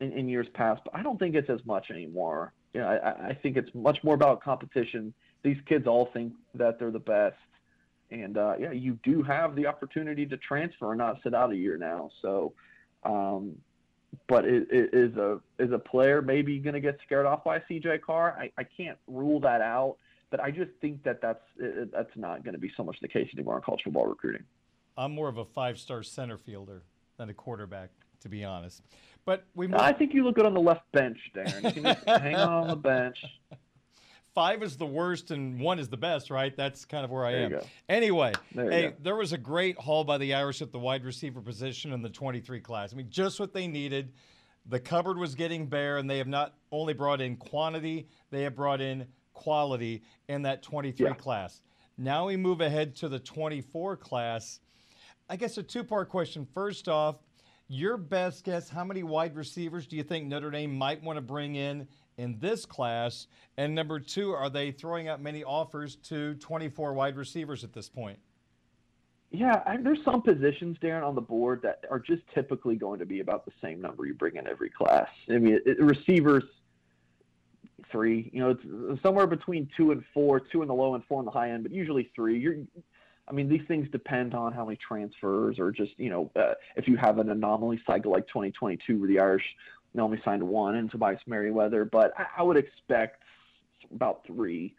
in, 0.00 0.12
in 0.12 0.28
years 0.28 0.46
past, 0.54 0.82
but 0.84 0.94
I 0.94 1.02
don't 1.02 1.18
think 1.18 1.34
it's 1.34 1.50
as 1.50 1.64
much 1.64 1.90
anymore. 1.90 2.52
You 2.74 2.82
know, 2.82 2.88
I, 2.88 3.28
I 3.28 3.34
think 3.34 3.56
it's 3.56 3.74
much 3.74 3.98
more 4.04 4.14
about 4.14 4.42
competition. 4.42 5.14
These 5.46 5.62
kids 5.68 5.86
all 5.86 6.10
think 6.12 6.32
that 6.54 6.80
they're 6.80 6.90
the 6.90 6.98
best, 6.98 7.36
and 8.10 8.36
uh, 8.36 8.54
yeah, 8.58 8.72
you 8.72 8.98
do 9.04 9.22
have 9.22 9.54
the 9.54 9.68
opportunity 9.68 10.26
to 10.26 10.36
transfer 10.38 10.90
and 10.90 10.98
not 10.98 11.20
sit 11.22 11.34
out 11.34 11.52
a 11.52 11.56
year 11.56 11.76
now. 11.76 12.10
So, 12.20 12.52
um, 13.04 13.54
but 14.26 14.44
it, 14.44 14.66
it 14.72 14.90
is 14.92 15.16
a 15.16 15.38
is 15.60 15.70
a 15.70 15.78
player 15.78 16.20
maybe 16.20 16.58
going 16.58 16.74
to 16.74 16.80
get 16.80 16.98
scared 17.06 17.26
off 17.26 17.44
by 17.44 17.60
CJ 17.60 18.00
Carr? 18.00 18.36
I, 18.36 18.50
I 18.58 18.64
can't 18.64 18.98
rule 19.06 19.38
that 19.38 19.60
out, 19.60 19.98
but 20.32 20.40
I 20.40 20.50
just 20.50 20.72
think 20.80 21.04
that 21.04 21.22
that's 21.22 21.44
it, 21.60 21.92
that's 21.92 22.10
not 22.16 22.42
going 22.42 22.54
to 22.54 22.60
be 22.60 22.72
so 22.76 22.82
much 22.82 22.96
the 23.00 23.06
case 23.06 23.28
anymore 23.32 23.54
in 23.54 23.62
college 23.62 23.82
football 23.84 24.06
recruiting. 24.06 24.42
I'm 24.96 25.14
more 25.14 25.28
of 25.28 25.38
a 25.38 25.44
five 25.44 25.78
star 25.78 26.02
center 26.02 26.38
fielder 26.38 26.82
than 27.18 27.28
a 27.28 27.34
quarterback, 27.34 27.90
to 28.22 28.28
be 28.28 28.44
honest. 28.44 28.82
But 29.24 29.44
we. 29.54 29.72
I 29.72 29.92
think 29.92 30.12
you 30.12 30.24
look 30.24 30.34
good 30.34 30.46
on 30.46 30.54
the 30.54 30.60
left 30.60 30.90
bench, 30.90 31.18
Darren. 31.36 31.62
You 31.62 31.70
can 31.70 31.84
just 31.84 32.04
hang 32.08 32.34
on 32.34 32.66
the 32.66 32.74
bench 32.74 33.18
five 34.36 34.62
is 34.62 34.76
the 34.76 34.86
worst 34.86 35.30
and 35.30 35.58
one 35.58 35.78
is 35.78 35.88
the 35.88 35.96
best, 35.96 36.30
right? 36.30 36.54
That's 36.54 36.84
kind 36.84 37.04
of 37.06 37.10
where 37.10 37.24
I 37.24 37.32
there 37.32 37.56
am. 37.56 37.60
Anyway, 37.88 38.34
there 38.54 38.70
hey, 38.70 38.82
go. 38.88 38.94
there 39.02 39.16
was 39.16 39.32
a 39.32 39.38
great 39.38 39.78
haul 39.78 40.04
by 40.04 40.18
the 40.18 40.34
Irish 40.34 40.60
at 40.60 40.70
the 40.70 40.78
wide 40.78 41.06
receiver 41.06 41.40
position 41.40 41.92
in 41.94 42.02
the 42.02 42.10
23 42.10 42.60
class. 42.60 42.92
I 42.92 42.96
mean, 42.96 43.08
just 43.08 43.40
what 43.40 43.54
they 43.54 43.66
needed. 43.66 44.12
The 44.68 44.78
cupboard 44.78 45.16
was 45.16 45.34
getting 45.34 45.66
bare, 45.66 45.96
and 45.96 46.10
they 46.10 46.18
have 46.18 46.26
not 46.26 46.54
only 46.70 46.92
brought 46.92 47.20
in 47.22 47.36
quantity, 47.36 48.08
they 48.30 48.42
have 48.42 48.54
brought 48.54 48.82
in 48.82 49.06
quality 49.32 50.02
in 50.28 50.42
that 50.42 50.62
23 50.62 51.06
yeah. 51.06 51.14
class. 51.14 51.62
Now 51.96 52.26
we 52.26 52.36
move 52.36 52.60
ahead 52.60 52.94
to 52.96 53.08
the 53.08 53.18
24 53.18 53.96
class. 53.96 54.60
I 55.30 55.36
guess 55.36 55.56
a 55.56 55.62
two 55.62 55.82
part 55.82 56.10
question. 56.10 56.46
First 56.52 56.88
off, 56.88 57.16
your 57.68 57.96
best 57.96 58.44
guess 58.44 58.68
how 58.68 58.84
many 58.84 59.02
wide 59.02 59.34
receivers 59.34 59.86
do 59.86 59.96
you 59.96 60.02
think 60.02 60.26
Notre 60.26 60.50
Dame 60.50 60.76
might 60.76 61.02
want 61.02 61.16
to 61.16 61.22
bring 61.22 61.56
in 61.56 61.88
in 62.18 62.38
this 62.38 62.66
class? 62.66 63.26
And 63.56 63.74
number 63.74 64.00
two, 64.00 64.32
are 64.32 64.50
they 64.50 64.70
throwing 64.70 65.08
out 65.08 65.20
many 65.20 65.44
offers 65.44 65.96
to 65.96 66.34
24 66.34 66.94
wide 66.94 67.16
receivers 67.16 67.64
at 67.64 67.72
this 67.72 67.88
point? 67.88 68.18
Yeah, 69.30 69.62
I, 69.66 69.76
there's 69.76 70.02
some 70.04 70.22
positions, 70.22 70.78
Darren, 70.82 71.06
on 71.06 71.14
the 71.14 71.20
board 71.20 71.60
that 71.62 71.84
are 71.90 71.98
just 71.98 72.22
typically 72.32 72.76
going 72.76 73.00
to 73.00 73.06
be 73.06 73.20
about 73.20 73.44
the 73.44 73.52
same 73.60 73.80
number 73.80 74.06
you 74.06 74.14
bring 74.14 74.36
in 74.36 74.46
every 74.46 74.70
class. 74.70 75.08
I 75.28 75.38
mean, 75.38 75.60
it, 75.66 75.80
receivers, 75.80 76.44
three. 77.90 78.30
You 78.32 78.40
know, 78.40 78.56
it's 78.90 79.02
somewhere 79.02 79.26
between 79.26 79.68
two 79.76 79.90
and 79.90 80.02
four, 80.14 80.40
two 80.40 80.62
in 80.62 80.68
the 80.68 80.74
low 80.74 80.94
and 80.94 81.04
four 81.04 81.20
in 81.20 81.24
the 81.24 81.32
high 81.32 81.50
end, 81.50 81.64
but 81.64 81.72
usually 81.72 82.10
three. 82.14 82.38
You're, 82.38 82.56
I 83.28 83.32
mean, 83.32 83.48
these 83.48 83.62
things 83.66 83.88
depend 83.90 84.34
on 84.34 84.52
how 84.52 84.64
many 84.64 84.76
transfers 84.76 85.58
or 85.58 85.72
just, 85.72 85.92
you 85.98 86.10
know, 86.10 86.30
uh, 86.36 86.54
if 86.76 86.86
you 86.86 86.96
have 86.96 87.18
an 87.18 87.28
anomaly 87.30 87.80
cycle 87.86 88.12
like 88.12 88.28
2022 88.28 88.98
where 88.98 89.08
the 89.08 89.18
Irish 89.18 89.44
they 89.94 90.02
only 90.02 90.20
signed 90.24 90.42
one 90.42 90.76
in 90.76 90.88
Tobias 90.88 91.20
Merriweather, 91.26 91.84
but 91.84 92.12
I, 92.18 92.26
I 92.38 92.42
would 92.42 92.56
expect 92.56 93.22
about 93.94 94.22
three. 94.26 94.74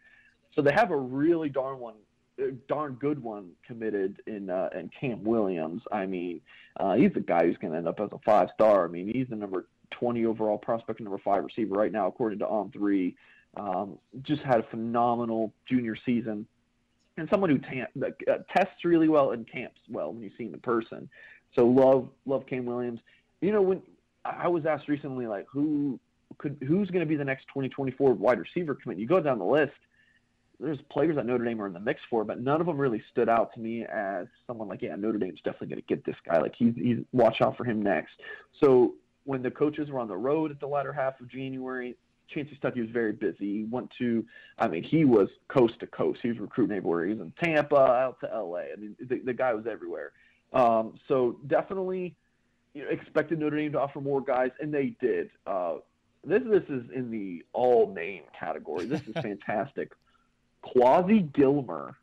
So 0.55 0.61
they 0.61 0.73
have 0.73 0.91
a 0.91 0.97
really 0.97 1.49
darn 1.49 1.79
one 1.79 1.95
darn 2.67 2.93
good 2.95 3.21
one 3.21 3.51
committed 3.65 4.21
in 4.27 4.49
uh, 4.49 4.69
in 4.77 4.89
Cam 4.99 5.23
Williams. 5.23 5.81
I 5.91 6.05
mean, 6.05 6.41
uh, 6.79 6.95
he's 6.95 7.13
the 7.13 7.19
guy 7.19 7.45
who's 7.45 7.57
going 7.57 7.71
to 7.71 7.77
end 7.77 7.87
up 7.87 7.99
as 7.99 8.09
a 8.11 8.19
five 8.25 8.49
star. 8.53 8.85
I 8.85 8.87
mean, 8.87 9.11
he's 9.13 9.27
the 9.29 9.35
number 9.35 9.65
20 9.91 10.25
overall 10.25 10.57
prospect, 10.57 10.99
number 10.99 11.19
five 11.23 11.43
receiver 11.43 11.75
right 11.75 11.91
now, 11.91 12.07
according 12.07 12.39
to 12.39 12.47
On 12.47 12.71
Three. 12.71 13.15
Um, 13.55 13.97
just 14.21 14.41
had 14.43 14.59
a 14.59 14.63
phenomenal 14.63 15.51
junior 15.67 15.95
season, 16.05 16.45
and 17.17 17.27
someone 17.29 17.49
who 17.49 17.57
tam- 17.57 17.87
uh, 18.03 18.33
tests 18.55 18.85
really 18.85 19.07
well 19.07 19.31
and 19.31 19.49
camps 19.49 19.79
well 19.89 20.13
when 20.13 20.21
you 20.21 20.31
see 20.37 20.45
him 20.45 20.53
in 20.53 20.59
person. 20.59 21.09
So 21.55 21.65
love 21.65 22.09
love 22.25 22.45
Cam 22.45 22.65
Williams. 22.65 22.99
You 23.41 23.51
know 23.51 23.61
when 23.61 23.81
I 24.39 24.47
was 24.47 24.65
asked 24.65 24.87
recently, 24.87 25.27
like 25.27 25.45
who 25.51 25.99
could 26.37 26.57
who's 26.67 26.89
going 26.89 27.01
to 27.01 27.05
be 27.05 27.15
the 27.15 27.25
next 27.25 27.45
2024 27.47 28.13
wide 28.13 28.39
receiver 28.39 28.75
commit? 28.75 28.97
You 28.97 29.07
go 29.07 29.19
down 29.19 29.39
the 29.39 29.45
list. 29.45 29.73
There's 30.59 30.79
players 30.91 31.15
that 31.17 31.25
Notre 31.27 31.45
Dame 31.45 31.61
are 31.61 31.67
in 31.67 31.73
the 31.73 31.79
mix 31.79 32.01
for, 32.09 32.23
but 32.23 32.41
none 32.41 32.59
of 32.59 32.65
them 32.65 32.79
really 32.79 33.03
stood 33.11 33.29
out 33.29 33.53
to 33.53 33.59
me 33.59 33.85
as 33.85 34.25
someone 34.47 34.67
like, 34.67 34.81
yeah, 34.81 34.95
Notre 34.95 35.19
Dame's 35.19 35.39
definitely 35.43 35.67
going 35.67 35.81
to 35.81 35.87
get 35.87 36.03
this 36.03 36.15
guy. 36.25 36.39
Like 36.39 36.55
he's, 36.57 36.73
he's 36.75 36.97
watch 37.11 37.41
out 37.41 37.55
for 37.55 37.63
him 37.63 37.83
next. 37.83 38.13
So 38.59 38.95
when 39.25 39.43
the 39.43 39.51
coaches 39.51 39.91
were 39.91 39.99
on 39.99 40.07
the 40.07 40.17
road 40.17 40.49
at 40.49 40.59
the 40.59 40.65
latter 40.65 40.91
half 40.91 41.21
of 41.21 41.29
January, 41.29 41.95
Chansi 42.35 42.59
Stuckey 42.59 42.81
was 42.81 42.89
very 42.89 43.11
busy. 43.11 43.59
He 43.59 43.67
went 43.69 43.91
to, 43.99 44.25
I 44.57 44.67
mean, 44.67 44.81
he 44.81 45.05
was 45.05 45.29
coast 45.47 45.79
to 45.81 45.87
coast. 45.87 46.19
He 46.23 46.29
was 46.29 46.39
recruiting 46.39 46.75
everywhere. 46.75 47.05
He 47.05 47.13
was 47.13 47.21
in 47.21 47.33
Tampa, 47.41 47.75
out 47.75 48.19
to 48.21 48.27
LA. 48.27 48.59
I 48.73 48.75
mean, 48.77 48.95
the, 48.99 49.19
the 49.19 49.33
guy 49.33 49.53
was 49.53 49.67
everywhere. 49.67 50.11
Um, 50.53 50.95
so 51.07 51.39
definitely 51.47 52.15
you 52.73 52.83
know, 52.83 52.89
expected 52.89 53.39
Notre 53.39 53.57
Dame 53.57 53.71
to 53.73 53.79
offer 53.79 54.01
more 54.01 54.21
guys, 54.21 54.51
and 54.59 54.73
they 54.73 54.95
did. 55.01 55.29
Uh, 55.45 55.75
this 56.23 56.43
this 56.43 56.63
is 56.69 56.83
in 56.93 57.09
the 57.11 57.43
all 57.53 57.93
name 57.93 58.23
category. 58.37 58.85
This 58.85 59.01
is 59.01 59.13
fantastic. 59.21 59.91
Quasi 60.61 61.21
Gilmer 61.21 61.95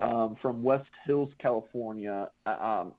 um, 0.00 0.36
from 0.40 0.62
West 0.62 0.88
Hills, 1.06 1.30
California. 1.38 2.30
Uh, 2.46 2.50
um, 2.50 2.92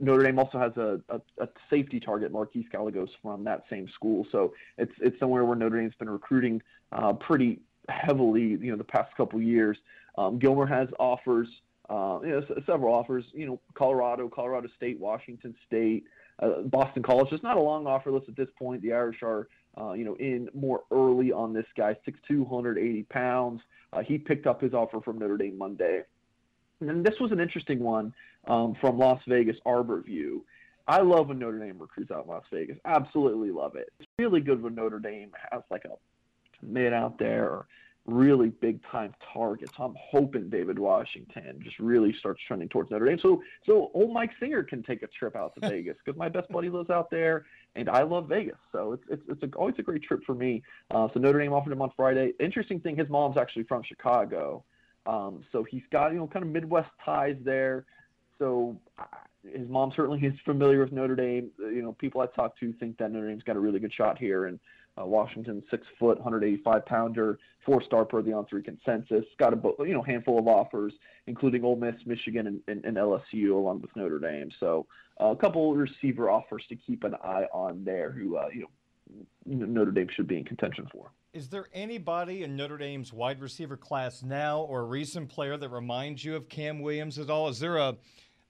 Notre 0.00 0.24
Dame 0.24 0.38
also 0.38 0.58
has 0.58 0.76
a, 0.76 1.00
a, 1.08 1.20
a 1.42 1.48
safety 1.68 2.00
target, 2.00 2.32
Marquise 2.32 2.66
Gallegos, 2.70 3.10
from 3.22 3.44
that 3.44 3.64
same 3.68 3.88
school. 3.94 4.26
So 4.30 4.54
it's 4.78 4.92
it's 5.00 5.18
somewhere 5.18 5.44
where 5.44 5.56
Notre 5.56 5.80
Dame's 5.80 5.94
been 5.98 6.10
recruiting 6.10 6.62
uh, 6.92 7.12
pretty 7.14 7.60
heavily, 7.88 8.42
you 8.42 8.70
know, 8.70 8.76
the 8.76 8.84
past 8.84 9.14
couple 9.16 9.40
years. 9.40 9.76
Um, 10.16 10.38
Gilmer 10.38 10.66
has 10.66 10.88
offers, 10.98 11.48
uh, 11.90 12.20
you 12.22 12.30
know, 12.30 12.44
several 12.66 12.94
offers. 12.94 13.24
You 13.32 13.46
know, 13.46 13.60
Colorado, 13.74 14.28
Colorado 14.28 14.68
State, 14.76 14.98
Washington 15.00 15.54
State, 15.66 16.04
uh, 16.40 16.62
Boston 16.62 17.02
College. 17.02 17.28
It's 17.32 17.42
not 17.42 17.56
a 17.56 17.62
long 17.62 17.86
offer 17.86 18.10
list 18.10 18.28
at 18.28 18.36
this 18.36 18.48
point. 18.58 18.82
The 18.82 18.92
Irish 18.92 19.22
are 19.22 19.48
uh, 19.80 19.92
you 19.92 20.04
know, 20.04 20.14
in 20.16 20.48
more 20.54 20.82
early 20.90 21.32
on 21.32 21.52
this 21.52 21.66
guy, 21.76 21.96
6'2", 22.06 22.38
180 22.38 23.02
pounds. 23.04 23.60
Uh, 23.92 24.02
he 24.02 24.18
picked 24.18 24.46
up 24.46 24.60
his 24.60 24.72
offer 24.72 25.00
from 25.00 25.18
Notre 25.18 25.36
Dame 25.36 25.58
Monday. 25.58 26.02
And 26.80 27.04
this 27.04 27.14
was 27.20 27.32
an 27.32 27.40
interesting 27.40 27.80
one 27.80 28.12
um, 28.46 28.76
from 28.80 28.98
Las 28.98 29.20
Vegas 29.26 29.56
Arbor 29.64 30.02
View. 30.02 30.44
I 30.86 31.00
love 31.00 31.28
when 31.28 31.38
Notre 31.38 31.58
Dame 31.58 31.78
recruits 31.78 32.10
out 32.10 32.24
in 32.24 32.30
Las 32.30 32.44
Vegas. 32.52 32.76
Absolutely 32.84 33.50
love 33.50 33.74
it. 33.76 33.90
It's 33.98 34.08
really 34.18 34.40
good 34.40 34.62
when 34.62 34.74
Notre 34.74 34.98
Dame 34.98 35.30
has 35.50 35.62
like 35.70 35.84
a 35.86 35.94
mid 36.64 36.92
out 36.92 37.18
there 37.18 37.44
or 37.44 37.66
really 38.06 38.50
big 38.50 38.80
time 38.90 39.14
targets. 39.32 39.72
I'm 39.78 39.94
hoping 39.98 40.50
David 40.50 40.78
Washington 40.78 41.60
just 41.62 41.78
really 41.78 42.14
starts 42.18 42.40
trending 42.46 42.68
towards 42.68 42.90
Notre 42.90 43.06
Dame. 43.06 43.18
So 43.18 43.42
so 43.66 43.90
old 43.94 44.12
Mike 44.12 44.30
Singer 44.38 44.62
can 44.62 44.82
take 44.82 45.02
a 45.02 45.06
trip 45.06 45.36
out 45.36 45.54
to 45.54 45.60
Vegas 45.68 45.96
because 46.04 46.18
my 46.18 46.28
best 46.28 46.48
buddy 46.50 46.68
lives 46.68 46.90
out 46.90 47.10
there 47.10 47.46
and 47.76 47.88
I 47.88 48.02
love 48.02 48.28
Vegas. 48.28 48.58
So 48.72 48.92
it's 48.92 49.04
it's, 49.08 49.22
it's 49.28 49.42
a, 49.42 49.56
always 49.56 49.74
a 49.78 49.82
great 49.82 50.02
trip 50.02 50.20
for 50.24 50.34
me. 50.34 50.62
Uh, 50.90 51.08
so 51.14 51.20
Notre 51.20 51.38
Dame 51.38 51.52
offered 51.52 51.72
him 51.72 51.82
on 51.82 51.90
Friday. 51.96 52.32
Interesting 52.40 52.80
thing, 52.80 52.96
his 52.96 53.08
mom's 53.08 53.38
actually 53.38 53.64
from 53.64 53.82
Chicago, 53.82 54.64
um, 55.06 55.42
so 55.52 55.64
he's 55.64 55.82
got 55.90 56.12
you 56.12 56.18
know 56.18 56.26
kind 56.26 56.44
of 56.44 56.50
Midwest 56.50 56.90
ties 57.04 57.36
there. 57.42 57.84
So 58.38 58.78
his 59.44 59.68
mom 59.68 59.92
certainly 59.94 60.20
is 60.26 60.34
familiar 60.44 60.80
with 60.80 60.92
Notre 60.92 61.16
Dame. 61.16 61.50
You 61.58 61.82
know, 61.82 61.92
people 61.92 62.20
I 62.20 62.26
talk 62.26 62.58
to 62.60 62.72
think 62.74 62.98
that 62.98 63.12
Notre 63.12 63.28
Dame's 63.28 63.44
got 63.44 63.56
a 63.56 63.60
really 63.60 63.80
good 63.80 63.92
shot 63.92 64.18
here, 64.18 64.46
and 64.46 64.58
uh, 65.00 65.04
Washington, 65.04 65.62
six 65.70 65.86
foot, 65.98 66.18
185 66.18 66.86
pounder, 66.86 67.38
four 67.64 67.82
star 67.82 68.04
per 68.04 68.22
the 68.22 68.32
on 68.32 68.46
three 68.46 68.62
consensus. 68.62 69.24
Got 69.38 69.52
a 69.54 69.84
you 69.84 69.94
know 69.94 70.02
handful 70.02 70.38
of 70.38 70.46
offers, 70.46 70.92
including 71.26 71.64
Ole 71.64 71.76
Miss, 71.76 71.94
Michigan, 72.06 72.46
and, 72.46 72.60
and, 72.68 72.84
and 72.84 72.96
LSU, 72.96 73.52
along 73.52 73.80
with 73.80 73.94
Notre 73.96 74.18
Dame. 74.18 74.50
So 74.60 74.86
uh, 75.20 75.26
a 75.26 75.36
couple 75.36 75.74
receiver 75.74 76.30
offers 76.30 76.64
to 76.68 76.76
keep 76.76 77.04
an 77.04 77.14
eye 77.16 77.46
on 77.52 77.84
there, 77.84 78.10
who 78.12 78.36
uh, 78.36 78.48
you 78.52 78.68
know 79.46 79.66
Notre 79.66 79.90
Dame 79.90 80.08
should 80.14 80.28
be 80.28 80.38
in 80.38 80.44
contention 80.44 80.88
for. 80.92 81.10
Is 81.32 81.48
there 81.48 81.66
anybody 81.72 82.44
in 82.44 82.54
Notre 82.54 82.78
Dame's 82.78 83.12
wide 83.12 83.40
receiver 83.40 83.76
class 83.76 84.22
now, 84.22 84.60
or 84.60 84.82
a 84.82 84.84
recent 84.84 85.28
player 85.28 85.56
that 85.56 85.68
reminds 85.70 86.24
you 86.24 86.36
of 86.36 86.48
Cam 86.48 86.80
Williams 86.80 87.18
at 87.18 87.30
all? 87.30 87.48
Is 87.48 87.58
there 87.58 87.78
a 87.78 87.96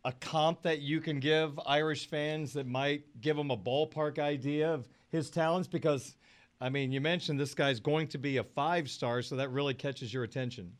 a 0.06 0.12
comp 0.12 0.60
that 0.62 0.80
you 0.80 1.00
can 1.00 1.18
give 1.18 1.58
Irish 1.64 2.10
fans 2.10 2.52
that 2.52 2.66
might 2.66 3.04
give 3.22 3.38
them 3.38 3.50
a 3.50 3.56
ballpark 3.56 4.18
idea 4.18 4.70
of 4.70 4.86
his 5.08 5.30
talents? 5.30 5.66
Because 5.66 6.14
I 6.64 6.70
mean, 6.70 6.90
you 6.92 7.02
mentioned 7.02 7.38
this 7.38 7.54
guy's 7.54 7.78
going 7.78 8.08
to 8.08 8.16
be 8.16 8.38
a 8.38 8.42
five 8.42 8.88
star, 8.88 9.20
so 9.20 9.36
that 9.36 9.50
really 9.50 9.74
catches 9.74 10.14
your 10.14 10.24
attention. 10.24 10.72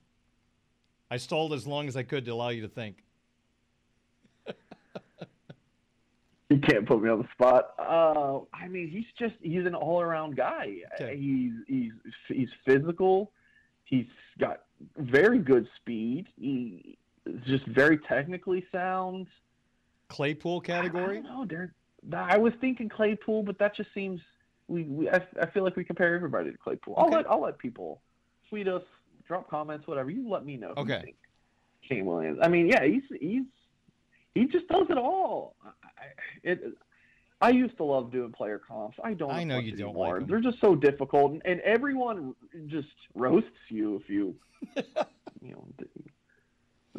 I 1.11 1.19
stalled 1.19 1.53
as 1.53 1.67
long 1.67 1.89
as 1.89 1.95
I 1.95 2.03
could 2.03 2.25
to 2.25 2.31
allow 2.31 2.49
you 2.49 2.63
to 2.63 2.69
think. 2.69 3.05
you 6.49 6.59
can't 6.59 6.87
put 6.87 7.03
me 7.03 7.11
on 7.11 7.19
the 7.19 7.29
spot. 7.35 7.75
Uh, 7.79 8.39
I 8.55 8.67
mean, 8.67 8.89
he's 8.89 9.05
just 9.19 9.35
he's 9.43 9.67
an 9.67 9.75
all 9.75 10.01
around 10.01 10.37
guy. 10.37 10.77
Okay. 10.99 11.19
He's 11.19 11.53
he's 11.69 11.93
he's 12.29 12.49
physical. 12.65 13.31
He's 13.85 14.07
got 14.41 14.63
very 14.97 15.39
good 15.39 15.69
speed. 15.77 16.29
He 16.41 16.97
just 17.47 17.67
very 17.67 17.99
technically 17.99 18.65
sound. 18.73 19.27
Claypool 20.09 20.63
category? 20.63 21.21
No, 21.21 21.47
I 22.17 22.39
was 22.39 22.55
thinking 22.63 22.89
Claypool, 22.89 23.43
but 23.43 23.59
that 23.59 23.77
just 23.77 23.93
seems 23.93 24.23
we, 24.69 24.85
we 24.85 25.11
I, 25.11 25.21
I, 25.41 25.47
feel 25.47 25.63
like 25.65 25.77
we 25.77 25.85
compare 25.85 26.15
everybody 26.15 26.51
to 26.51 26.59
Claypool. 26.59 26.95
I'll 26.97 27.09
let 27.09 27.31
I'll 27.31 27.43
let 27.43 27.59
people 27.59 28.01
tweet 28.49 28.69
us, 28.69 28.83
drop 29.27 29.49
comments, 29.49 29.87
whatever. 29.87 30.11
You 30.11 30.29
let 30.29 30.45
me 30.45 30.57
know. 30.57 30.73
Okay. 30.77 31.01
think 31.03 31.17
Shane 31.83 32.07
Williams. 32.07 32.39
I 32.43 32.49
mean, 32.49 32.69
yeah, 32.69 32.85
he's 32.85 33.03
he's 33.21 33.45
he 34.35 34.47
just 34.47 34.67
does 34.69 34.87
it 34.91 34.99
all. 34.99 35.57
I, 35.65 35.71
it, 36.43 36.63
I 37.41 37.51
used 37.51 37.77
to 37.77 37.85
love 37.85 38.11
doing 38.11 38.33
player 38.33 38.59
comps. 38.59 38.97
I 39.03 39.15
don't. 39.15 39.31
I 39.31 39.45
know 39.45 39.59
you 39.59 39.77
don't 39.77 39.97
like 39.97 40.15
them. 40.15 40.27
They're 40.27 40.41
just 40.41 40.61
so 40.61 40.75
difficult, 40.75 41.33
and, 41.33 41.43
and 41.45 41.61
everyone 41.61 42.35
just 42.67 42.89
roasts 43.15 43.51
you 43.69 43.97
if 43.97 44.09
you, 44.09 44.35
you 45.43 45.53
know, 45.53 45.67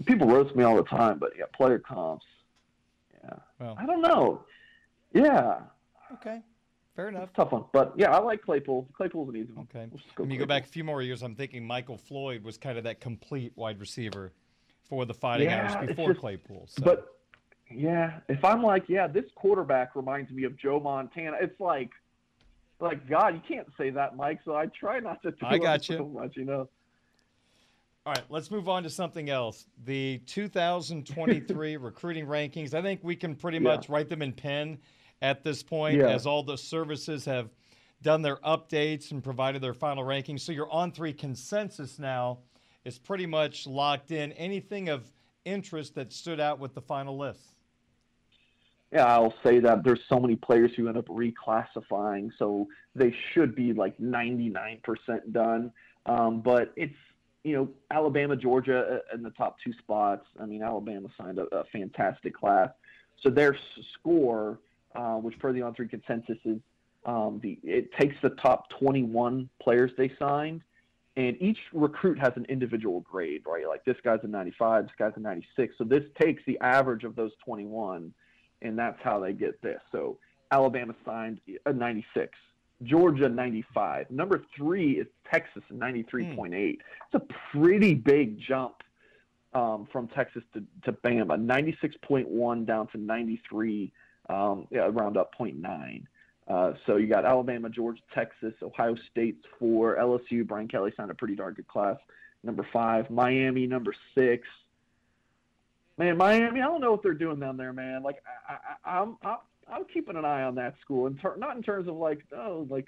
people 0.06 0.28
roast 0.28 0.56
me 0.56 0.64
all 0.64 0.76
the 0.76 0.84
time. 0.84 1.18
But 1.18 1.32
yeah, 1.38 1.46
player 1.56 1.80
comps. 1.80 2.26
Yeah, 3.24 3.38
well, 3.60 3.76
I 3.80 3.86
don't 3.86 4.02
know. 4.02 4.44
Yeah. 5.14 5.62
Okay. 6.14 6.42
Fair 6.96 7.10
enough. 7.10 7.30
tough 7.36 7.52
one, 7.52 7.66
but 7.74 7.94
yeah, 7.98 8.16
I 8.16 8.20
like 8.20 8.42
Claypool. 8.42 8.88
Claypool's 8.96 9.30
an 9.30 9.36
easy 9.36 9.52
one. 9.52 9.68
Okay. 9.70 9.88
We'll 9.92 10.02
go 10.16 10.24
when 10.24 10.32
you 10.32 10.40
go 10.40 10.46
back 10.46 10.64
a 10.64 10.68
few 10.68 10.86
more 10.86 11.02
years, 11.02 11.24
I'm 11.24 11.36
thinking 11.36 11.66
Michael 11.66 11.98
Floyd 11.98 12.44
was 12.44 12.58
kind 12.58 12.78
of 12.78 12.86
that 12.86 13.02
complete 13.02 13.52
wide 13.56 13.82
receiver 13.82 14.32
for 14.88 15.06
the 15.06 15.14
Fighting 15.14 15.50
yeah, 15.50 15.76
Irish 15.76 15.90
before 15.90 16.10
just, 16.10 16.22
Claypool. 16.22 16.68
So. 16.70 16.84
But 16.84 17.08
yeah, 17.70 18.20
if 18.30 18.46
I'm 18.46 18.64
like, 18.64 18.86
yeah, 18.88 19.08
this 19.08 19.26
quarterback 19.36 19.96
reminds 19.96 20.32
me 20.32 20.44
of 20.46 20.58
Joe 20.58 20.80
Montana. 20.80 21.36
It's 21.42 21.60
like, 21.60 21.90
like 22.80 23.10
God, 23.10 23.34
you 23.36 23.42
can't 23.46 23.68
say 23.78 23.90
that, 23.90 24.16
Mike. 24.16 24.40
So 24.46 24.56
I 24.56 24.68
try 24.68 25.00
not 25.00 25.22
to. 25.24 25.34
I 25.42 25.58
got 25.58 25.90
you. 25.90 25.98
So 25.98 26.06
much, 26.06 26.38
you 26.38 26.46
know. 26.46 26.70
All 28.06 28.14
right, 28.14 28.24
let's 28.30 28.52
move 28.52 28.70
on 28.70 28.84
to 28.84 28.90
something 28.90 29.30
else. 29.32 29.66
The 29.84 30.20
2023 30.28 31.78
recruiting 31.78 32.28
rankings. 32.28 32.74
I 32.76 32.82
think 32.82 33.00
we 33.04 33.16
can 33.16 33.36
pretty 33.36 33.58
much 33.58 33.90
write 33.90 34.10
them 34.10 34.22
in 34.22 34.32
pen 34.32 34.78
at 35.26 35.44
this 35.44 35.64
point, 35.64 35.98
yeah. 35.98 36.10
as 36.10 36.28
all 36.28 36.44
the 36.44 36.58
services 36.58 37.26
have 37.26 37.50
done 38.04 38.22
their 38.22 38.38
updates 38.38 39.10
and 39.12 39.24
provided 39.24 39.60
their 39.60 39.74
final 39.74 40.04
rankings. 40.04 40.42
So 40.42 40.52
your 40.52 40.72
on 40.72 40.92
three 40.92 41.14
consensus 41.14 41.98
now 41.98 42.38
is 42.86 43.00
pretty 43.00 43.26
much 43.26 43.66
locked 43.66 44.12
in. 44.12 44.32
Anything 44.34 44.90
of 44.90 45.12
interest 45.44 45.96
that 45.96 46.14
stood 46.14 46.40
out 46.40 46.60
with 46.60 46.76
the 46.76 46.82
final 46.82 47.18
list? 47.18 47.56
Yeah, 48.92 49.06
I'll 49.08 49.34
say 49.44 49.60
that 49.60 49.84
there's 49.84 50.02
so 50.08 50.20
many 50.20 50.36
players 50.36 50.72
who 50.78 50.88
end 50.88 50.98
up 50.98 51.08
reclassifying, 51.08 52.30
so 52.38 52.68
they 52.94 53.14
should 53.34 53.56
be 53.56 53.74
like 53.74 53.98
99% 53.98 54.80
done. 55.32 55.72
Um, 56.06 56.42
but 56.42 56.72
it's 56.76 56.94
you 57.44 57.56
know 57.56 57.70
Alabama, 57.90 58.36
Georgia 58.36 59.02
uh, 59.12 59.16
in 59.16 59.24
the 59.24 59.32
top 59.32 59.58
two 59.64 59.74
spots. 59.80 60.26
I 60.40 60.46
mean, 60.46 60.62
Alabama 60.62 61.08
signed 61.18 61.40
a, 61.40 61.46
a 61.56 61.64
fantastic 61.74 62.36
class, 62.36 62.70
so 63.22 63.32
their 63.32 63.58
score 63.96 64.60
uh, 64.96 65.16
which 65.16 65.38
per 65.40 65.52
the 65.52 65.62
on 65.62 65.74
three 65.74 65.88
consensus 65.88 66.38
is 66.46 66.60
um, 67.06 67.40
the 67.44 67.60
it 67.64 67.92
takes 67.94 68.16
the 68.24 68.32
top 68.32 68.70
21 68.80 69.50
players 69.62 69.92
they 69.98 70.12
signed, 70.18 70.62
and 71.18 71.38
each 71.40 71.60
recruit 71.74 72.20
has 72.20 72.34
an 72.36 72.46
individual 72.50 73.02
grade, 73.02 73.44
right? 73.46 73.68
Like 73.68 73.86
this 73.86 73.98
guy's 74.04 74.20
a 74.24 74.28
95, 74.28 74.86
this 74.86 74.92
guy's 74.98 75.14
a 75.16 75.20
96. 75.20 75.76
So 75.78 75.84
this 75.84 76.04
takes 76.20 76.42
the 76.48 76.60
average 76.60 77.04
of 77.04 77.16
those 77.16 77.32
21, 77.44 78.14
and 78.62 78.80
that's 78.80 78.98
how 79.04 79.20
they 79.20 79.34
get 79.34 79.62
this. 79.62 79.80
So 79.92 80.18
Alabama 80.52 80.96
signed 81.06 81.40
a 81.66 81.74
96. 81.74 82.32
Georgia 82.84 83.30
95. 83.30 84.12
Number 84.12 84.44
three 84.56 84.94
is 84.94 85.08
Texas 85.32 85.64
93.8. 85.72 86.36
Mm. 86.36 86.74
It's 86.74 86.80
a 87.14 87.22
pretty 87.52 87.94
big 87.94 88.40
jump 88.40 88.84
um, 89.54 89.88
from 89.92 90.08
Texas 90.10 90.44
to, 90.54 90.64
to 90.84 90.92
Bama, 90.92 91.38
96.1 91.38 92.66
down 92.66 92.88
to 92.88 92.98
93, 92.98 93.92
um, 94.30 94.68
yeah, 94.72 94.90
round 94.92 95.18
up 95.18 95.32
0.9. 95.40 96.04
Uh, 96.48 96.74
so 96.86 96.98
you 96.98 97.08
got 97.08 97.26
Alabama, 97.26 97.70
Georgia, 97.70 98.02
Texas, 98.14 98.54
Ohio 98.62 98.96
State's 99.12 99.44
four, 99.58 99.98
LSU. 99.98 100.46
Brian 100.46 100.68
Kelly 100.68 100.94
signed 100.96 101.10
a 101.10 101.16
pretty 101.16 101.36
darn 101.36 101.54
good 101.54 101.68
class. 101.68 101.98
Number 102.44 102.68
five, 102.72 103.10
Miami, 103.10 103.66
number 103.66 103.96
six. 104.14 104.48
Man, 105.98 106.18
Miami, 106.18 106.62
I 106.62 106.66
don't 106.66 106.82
know 106.82 106.92
what 106.92 107.02
they're 107.02 107.14
doing 107.14 107.40
down 107.40 107.58
there, 107.58 107.74
man. 107.74 108.04
Like 108.04 108.22
I, 108.48 108.54
I, 108.54 109.00
I'm, 109.00 109.18
I'm, 109.24 109.38
I'm 109.68 109.86
keeping 109.86 110.16
an 110.16 110.26
eye 110.26 110.44
on 110.44 110.54
that 110.56 110.76
school, 110.82 111.08
in 111.08 111.16
ter- 111.16 111.38
not 111.38 111.56
in 111.56 111.64
terms 111.64 111.88
of 111.88 111.96
like, 111.96 112.24
oh, 112.36 112.68
like 112.70 112.88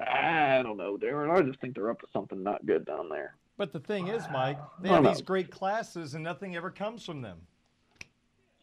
I 0.00 0.62
don't 0.62 0.76
know, 0.76 0.96
Darren. 0.96 1.30
I 1.30 1.42
just 1.42 1.60
think 1.60 1.74
they're 1.74 1.90
up 1.90 2.00
to 2.00 2.06
something 2.12 2.42
not 2.42 2.64
good 2.66 2.84
down 2.84 3.08
there. 3.08 3.34
But 3.56 3.72
the 3.72 3.80
thing 3.80 4.06
is, 4.06 4.22
Mike, 4.32 4.58
they 4.80 4.88
have 4.88 5.02
these 5.02 5.22
great 5.22 5.50
classes 5.50 6.14
and 6.14 6.22
nothing 6.22 6.54
ever 6.54 6.70
comes 6.70 7.04
from 7.04 7.22
them. 7.22 7.38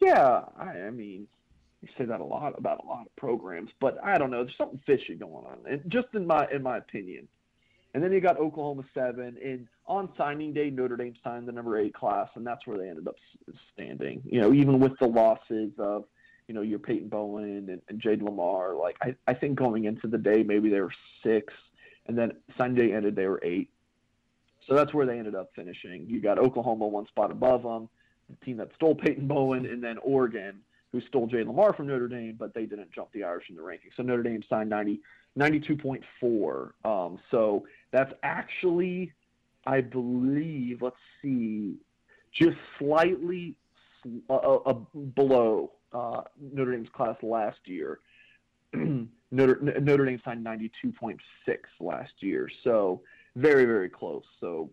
Yeah, 0.05 0.41
I, 0.59 0.65
I 0.65 0.91
mean, 0.91 1.27
you 1.81 1.89
say 1.97 2.05
that 2.05 2.19
a 2.19 2.23
lot 2.23 2.53
about 2.57 2.83
a 2.83 2.87
lot 2.87 3.07
of 3.07 3.15
programs, 3.15 3.71
but 3.81 3.97
I 4.03 4.19
don't 4.19 4.29
know. 4.29 4.43
There's 4.43 4.57
something 4.57 4.79
fishy 4.85 5.15
going 5.15 5.45
on, 5.45 5.57
and 5.67 5.81
just 5.87 6.07
in 6.13 6.27
my 6.27 6.47
in 6.53 6.61
my 6.61 6.77
opinion. 6.77 7.27
And 7.95 8.03
then 8.03 8.11
you 8.11 8.19
got 8.19 8.37
Oklahoma 8.37 8.83
seven, 8.93 9.37
and 9.41 9.67
on 9.87 10.09
signing 10.17 10.53
day, 10.53 10.69
Notre 10.69 10.97
Dame 10.97 11.15
signed 11.23 11.47
the 11.47 11.53
number 11.53 11.79
eight 11.79 11.93
class, 11.93 12.27
and 12.35 12.45
that's 12.45 12.67
where 12.67 12.77
they 12.77 12.89
ended 12.89 13.07
up 13.07 13.15
standing. 13.73 14.21
You 14.25 14.41
know, 14.41 14.53
even 14.53 14.79
with 14.79 14.91
the 14.99 15.07
losses 15.07 15.71
of, 15.79 16.03
you 16.49 16.53
know, 16.53 16.61
your 16.61 16.77
Peyton 16.77 17.07
Bowen 17.07 17.69
and, 17.69 17.81
and 17.87 18.01
Jade 18.01 18.21
Lamar. 18.21 18.75
Like 18.75 18.97
I, 19.01 19.15
I 19.27 19.33
think 19.33 19.57
going 19.57 19.85
into 19.85 20.07
the 20.07 20.17
day, 20.17 20.43
maybe 20.43 20.69
they 20.69 20.81
were 20.81 20.91
six, 21.23 21.53
and 22.07 22.17
then 22.17 22.33
Sunday 22.57 22.91
ended 22.93 23.15
they 23.15 23.27
were 23.27 23.39
eight. 23.43 23.69
So 24.67 24.75
that's 24.75 24.93
where 24.93 25.05
they 25.05 25.17
ended 25.17 25.33
up 25.35 25.51
finishing. 25.55 26.05
You 26.09 26.21
got 26.21 26.37
Oklahoma 26.37 26.87
one 26.87 27.07
spot 27.07 27.31
above 27.31 27.63
them, 27.63 27.87
team 28.43 28.57
that 28.57 28.69
stole 28.75 28.95
Peyton 28.95 29.27
Bowen, 29.27 29.65
and 29.65 29.83
then 29.83 29.97
Oregon, 29.99 30.59
who 30.91 31.01
stole 31.01 31.27
Jay 31.27 31.43
Lamar 31.43 31.73
from 31.73 31.87
Notre 31.87 32.07
Dame, 32.07 32.35
but 32.37 32.53
they 32.53 32.65
didn't 32.65 32.91
jump 32.91 33.11
the 33.13 33.23
Irish 33.23 33.45
in 33.49 33.55
the 33.55 33.61
ranking. 33.61 33.91
So 33.97 34.03
Notre 34.03 34.23
Dame 34.23 34.43
signed 34.49 34.69
90, 34.69 35.01
92.4. 35.37 36.71
Um, 36.85 37.19
so 37.31 37.65
that's 37.91 38.13
actually, 38.23 39.11
I 39.65 39.81
believe, 39.81 40.81
let's 40.81 40.95
see, 41.21 41.75
just 42.31 42.57
slightly 42.79 43.55
uh, 44.29 44.33
uh, 44.33 44.59
uh 44.65 44.73
below 45.15 45.71
uh, 45.93 46.21
Notre 46.53 46.71
Dame's 46.73 46.89
class 46.93 47.15
last 47.21 47.59
year. 47.65 47.99
Notre, 48.73 49.59
Notre 49.81 50.05
Dame 50.05 50.21
signed 50.23 50.45
92.6 50.45 51.17
last 51.79 52.11
year. 52.19 52.49
So 52.63 53.01
very, 53.35 53.65
very 53.65 53.89
close. 53.89 54.23
So, 54.39 54.69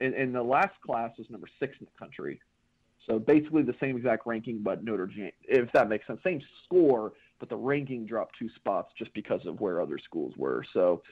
and, 0.00 0.14
and 0.14 0.34
the 0.34 0.42
last 0.42 0.74
class 0.84 1.10
was 1.18 1.28
number 1.30 1.48
six 1.58 1.74
in 1.80 1.86
the 1.86 1.98
country. 1.98 2.40
So 3.08 3.18
basically 3.18 3.62
the 3.62 3.74
same 3.80 3.96
exact 3.96 4.26
ranking, 4.26 4.60
but 4.62 4.84
Notre 4.84 5.06
Dame, 5.06 5.30
if 5.42 5.70
that 5.72 5.88
makes 5.88 6.06
sense, 6.06 6.20
same 6.24 6.40
score, 6.64 7.12
but 7.38 7.48
the 7.48 7.56
ranking 7.56 8.06
dropped 8.06 8.36
two 8.38 8.48
spots 8.56 8.92
just 8.98 9.12
because 9.14 9.40
of 9.46 9.60
where 9.60 9.80
other 9.80 9.98
schools 9.98 10.34
were. 10.36 10.64
So 10.72 11.02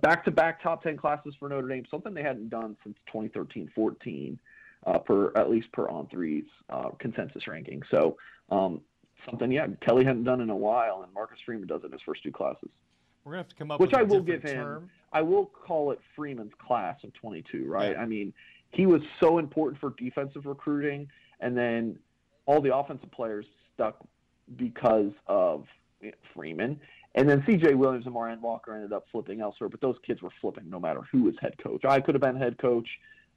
back-to-back 0.00 0.62
top 0.62 0.82
10 0.82 0.96
classes 0.96 1.34
for 1.38 1.48
Notre 1.48 1.68
Dame, 1.68 1.84
something 1.90 2.14
they 2.14 2.22
hadn't 2.22 2.50
done 2.50 2.76
since 2.84 2.96
2013-14, 3.12 4.38
uh, 4.86 4.98
per 4.98 5.32
at 5.36 5.50
least 5.50 5.70
per 5.72 5.88
on 5.88 6.06
threes 6.06 6.44
uh, 6.70 6.90
consensus 6.98 7.46
ranking. 7.48 7.82
So 7.90 8.16
um, 8.50 8.80
something, 9.28 9.50
yeah, 9.50 9.66
Kelly 9.84 10.04
hadn't 10.04 10.24
done 10.24 10.40
in 10.40 10.50
a 10.50 10.56
while, 10.56 11.02
and 11.02 11.12
Marcus 11.12 11.38
Freeman 11.44 11.66
does 11.66 11.82
it 11.82 11.86
in 11.86 11.92
his 11.92 12.00
first 12.06 12.22
two 12.22 12.32
classes. 12.32 12.70
We're 13.24 13.32
gonna 13.32 13.42
have 13.42 13.48
to 13.48 13.56
come 13.56 13.70
up 13.70 13.80
which 13.80 13.92
I 13.92 14.02
will 14.02 14.22
give 14.22 14.42
term. 14.42 14.84
him. 14.84 14.90
I 15.12 15.22
will 15.22 15.46
call 15.46 15.90
it 15.90 16.00
Freeman's 16.16 16.52
class 16.58 16.96
of 17.04 17.12
22. 17.14 17.66
Right? 17.66 17.92
Yeah. 17.92 18.00
I 18.00 18.06
mean, 18.06 18.32
he 18.70 18.86
was 18.86 19.02
so 19.18 19.38
important 19.38 19.80
for 19.80 19.94
defensive 19.98 20.46
recruiting, 20.46 21.08
and 21.40 21.56
then 21.56 21.98
all 22.46 22.60
the 22.60 22.74
offensive 22.74 23.10
players 23.10 23.46
stuck 23.74 23.96
because 24.56 25.12
of 25.26 25.64
Freeman. 26.34 26.80
And 27.14 27.28
then 27.28 27.42
C.J. 27.46 27.74
Williams 27.74 28.06
and 28.06 28.14
Marion 28.14 28.40
Walker 28.40 28.74
ended 28.74 28.92
up 28.92 29.06
flipping 29.10 29.40
elsewhere, 29.40 29.68
but 29.68 29.80
those 29.80 29.96
kids 30.06 30.22
were 30.22 30.30
flipping 30.40 30.70
no 30.70 30.78
matter 30.78 31.00
who 31.10 31.24
was 31.24 31.34
head 31.40 31.54
coach. 31.62 31.84
I 31.84 32.00
could 32.00 32.14
have 32.14 32.22
been 32.22 32.36
head 32.36 32.56
coach. 32.58 32.88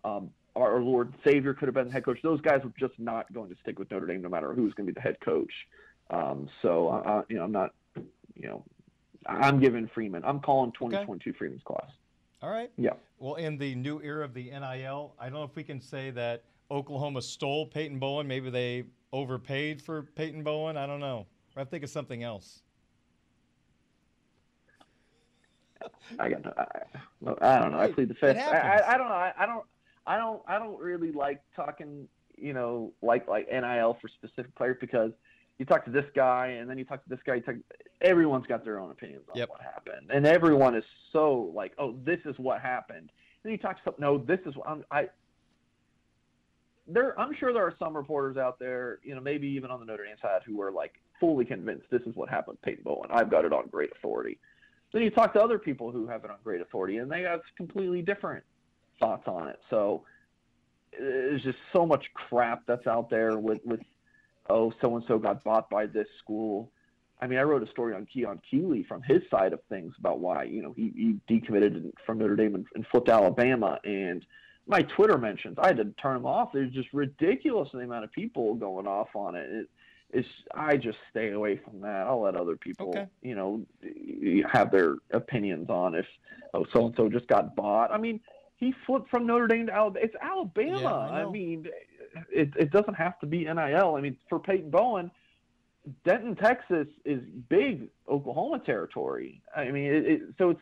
Um, 0.03 0.29
our 0.55 0.79
Lord 0.79 1.11
Savior 1.25 1.53
could 1.53 1.67
have 1.67 1.73
been 1.73 1.87
the 1.87 1.93
head 1.93 2.05
coach. 2.05 2.19
Those 2.21 2.41
guys 2.41 2.61
were 2.63 2.73
just 2.79 2.93
not 2.99 3.31
going 3.33 3.49
to 3.49 3.55
stick 3.61 3.79
with 3.79 3.89
Notre 3.89 4.05
Dame 4.05 4.21
no 4.21 4.29
matter 4.29 4.53
who 4.53 4.63
was 4.63 4.73
going 4.73 4.85
to 4.85 4.93
be 4.93 4.95
the 4.95 5.01
head 5.01 5.17
coach. 5.21 5.51
Um, 6.11 6.47
so, 6.61 6.89
uh, 6.89 7.23
you 7.29 7.37
know, 7.37 7.43
I'm 7.43 7.51
not, 7.51 7.73
you 8.35 8.47
know, 8.47 8.63
I'm 9.25 9.59
giving 9.59 9.89
Freeman. 9.93 10.23
I'm 10.23 10.39
calling 10.39 10.71
2022 10.73 11.29
okay. 11.29 11.37
Freeman's 11.37 11.63
class. 11.63 11.89
All 12.41 12.49
right. 12.49 12.69
Yeah. 12.77 12.91
Well, 13.17 13.35
in 13.35 13.57
the 13.57 13.73
new 13.73 14.01
era 14.01 14.25
of 14.25 14.33
the 14.33 14.51
NIL, 14.51 15.13
I 15.17 15.29
don't 15.29 15.33
know 15.33 15.43
if 15.43 15.55
we 15.55 15.63
can 15.63 15.81
say 15.81 16.11
that 16.11 16.43
Oklahoma 16.71 17.21
stole 17.21 17.65
Peyton 17.65 17.99
Bowen. 17.99 18.27
Maybe 18.27 18.49
they 18.49 18.85
overpaid 19.11 19.81
for 19.81 20.03
Peyton 20.15 20.43
Bowen. 20.43 20.77
I 20.77 20.85
don't 20.85 20.99
know. 20.99 21.27
I 21.55 21.63
think 21.63 21.83
of 21.83 21.89
something 21.89 22.23
else. 22.23 22.63
I 26.19 26.29
got. 26.29 26.57
I, 26.57 26.65
I 27.41 27.59
don't 27.59 27.71
know. 27.71 27.79
I 27.79 27.91
plead 27.91 28.09
the 28.09 28.15
fifth. 28.15 28.37
I, 28.37 28.41
I, 28.41 28.93
I, 28.93 28.97
don't 28.97 29.09
know. 29.09 29.15
I, 29.15 29.33
I 29.37 29.45
don't. 29.45 29.65
I 30.05 30.17
don't. 30.17 30.41
I 30.47 30.59
don't 30.59 30.79
really 30.79 31.11
like 31.11 31.41
talking. 31.55 32.07
You 32.37 32.53
know, 32.53 32.91
like 33.01 33.27
like 33.27 33.47
NIL 33.51 33.97
for 34.01 34.07
specific 34.07 34.53
players 34.55 34.77
because 34.81 35.11
you 35.59 35.65
talk 35.65 35.85
to 35.85 35.91
this 35.91 36.05
guy 36.15 36.47
and 36.59 36.69
then 36.69 36.77
you 36.77 36.85
talk 36.85 37.03
to 37.03 37.09
this 37.09 37.19
guy. 37.25 37.35
You 37.35 37.41
talk, 37.41 37.55
everyone's 38.01 38.47
got 38.47 38.65
their 38.65 38.79
own 38.79 38.91
opinions 38.91 39.25
on 39.29 39.37
yep. 39.37 39.49
what 39.49 39.61
happened, 39.61 40.09
and 40.11 40.25
everyone 40.25 40.75
is 40.75 40.83
so 41.11 41.51
like, 41.53 41.73
oh, 41.77 41.95
this 42.03 42.19
is 42.25 42.35
what 42.37 42.61
happened. 42.61 43.11
Then 43.43 43.51
you 43.51 43.57
talk 43.57 43.77
to 43.77 43.81
some, 43.83 43.93
no, 43.99 44.17
this 44.17 44.39
is 44.45 44.55
what 44.55 44.67
I'm, 44.67 44.83
I. 44.91 45.09
There, 46.85 47.17
I'm 47.19 47.33
sure 47.35 47.53
there 47.53 47.63
are 47.63 47.75
some 47.79 47.95
reporters 47.95 48.35
out 48.37 48.59
there, 48.59 48.99
you 49.03 49.15
know, 49.15 49.21
maybe 49.21 49.47
even 49.47 49.71
on 49.71 49.79
the 49.79 49.85
Notre 49.85 50.05
Dame 50.05 50.17
side, 50.21 50.41
who 50.45 50.61
are 50.61 50.71
like 50.71 50.95
fully 51.19 51.45
convinced 51.45 51.85
this 51.89 52.01
is 52.01 52.15
what 52.15 52.29
happened 52.29 52.57
to 52.61 52.65
Peyton 52.65 52.83
Bowen. 52.83 53.09
I've 53.11 53.31
got 53.31 53.45
it 53.45 53.53
on 53.53 53.67
great 53.67 53.91
authority. 53.95 54.37
Then 54.91 55.01
you 55.01 55.09
talk 55.09 55.33
to 55.33 55.41
other 55.41 55.57
people 55.57 55.91
who 55.91 56.07
have 56.07 56.23
it 56.23 56.29
on 56.29 56.37
great 56.43 56.61
authority, 56.61 56.97
and 56.97 57.11
they 57.11 57.21
have 57.21 57.41
completely 57.57 58.01
different 58.01 58.43
thoughts 58.99 59.23
on 59.27 59.47
it. 59.47 59.59
So 59.69 60.03
there's 60.99 61.41
just 61.41 61.57
so 61.73 61.85
much 61.85 62.05
crap 62.13 62.63
that's 62.67 62.85
out 62.87 63.09
there 63.09 63.39
with 63.39 63.59
with 63.65 63.79
oh, 64.49 64.71
so 64.81 64.95
and 64.95 65.05
so 65.07 65.17
got 65.17 65.43
bought 65.43 65.69
by 65.69 65.85
this 65.85 66.07
school. 66.19 66.69
I 67.21 67.27
mean, 67.27 67.39
I 67.39 67.43
wrote 67.43 67.63
a 67.63 67.71
story 67.71 67.95
on 67.95 68.05
Keon 68.05 68.41
Keeley 68.49 68.83
from 68.83 69.01
his 69.01 69.21
side 69.31 69.53
of 69.53 69.61
things 69.69 69.93
about 69.97 70.19
why 70.19 70.43
you 70.43 70.61
know 70.61 70.73
he, 70.73 70.91
he 71.27 71.33
decommitted 71.33 71.91
from 72.05 72.19
Notre 72.19 72.35
Dame 72.35 72.55
and, 72.55 72.65
and 72.75 72.85
flipped 72.87 73.09
Alabama, 73.09 73.79
and 73.83 74.25
my 74.67 74.81
Twitter 74.81 75.17
mentions 75.17 75.57
I 75.59 75.67
had 75.67 75.77
to 75.77 75.85
turn 76.01 76.15
them 76.15 76.25
off. 76.25 76.51
There's 76.53 76.71
just 76.71 76.89
ridiculous 76.93 77.69
the 77.73 77.79
amount 77.79 78.05
of 78.05 78.11
people 78.11 78.55
going 78.55 78.87
off 78.87 79.09
on 79.15 79.35
it. 79.35 79.49
it 79.51 79.69
it's 80.13 80.27
I 80.53 80.77
just 80.77 80.97
stay 81.09 81.31
away 81.31 81.57
from 81.57 81.81
that. 81.81 82.07
I'll 82.07 82.21
let 82.21 82.35
other 82.35 82.55
people, 82.55 82.89
okay. 82.89 83.07
you 83.21 83.35
know, 83.35 83.65
have 84.51 84.71
their 84.71 84.95
opinions 85.11 85.69
on 85.69 85.95
if 85.95 86.05
oh 86.53 86.65
so 86.71 86.85
and 86.85 86.95
so 86.95 87.09
just 87.09 87.27
got 87.27 87.55
bought. 87.55 87.91
I 87.91 87.97
mean, 87.97 88.19
he 88.57 88.73
flipped 88.85 89.09
from 89.09 89.25
Notre 89.25 89.47
Dame 89.47 89.67
to 89.67 89.73
Alabama. 89.73 90.05
It's 90.05 90.15
Alabama. 90.21 90.79
Yeah, 90.79 90.93
I, 90.93 91.23
I 91.23 91.29
mean, 91.29 91.67
it, 92.31 92.53
it 92.55 92.71
doesn't 92.71 92.93
have 92.93 93.19
to 93.19 93.25
be 93.25 93.45
NIL. 93.45 93.95
I 93.95 94.01
mean, 94.01 94.15
for 94.29 94.39
Peyton 94.39 94.69
Bowen, 94.69 95.09
Denton, 96.05 96.35
Texas 96.35 96.87
is 97.05 97.21
big 97.49 97.89
Oklahoma 98.07 98.59
territory. 98.59 99.41
I 99.55 99.71
mean, 99.71 99.91
it, 99.91 100.05
it, 100.05 100.21
so 100.37 100.51
it's 100.51 100.61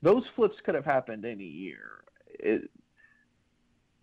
those 0.00 0.22
flips 0.36 0.56
could 0.64 0.74
have 0.74 0.84
happened 0.84 1.24
any 1.24 1.44
year. 1.44 2.04
It, 2.28 2.70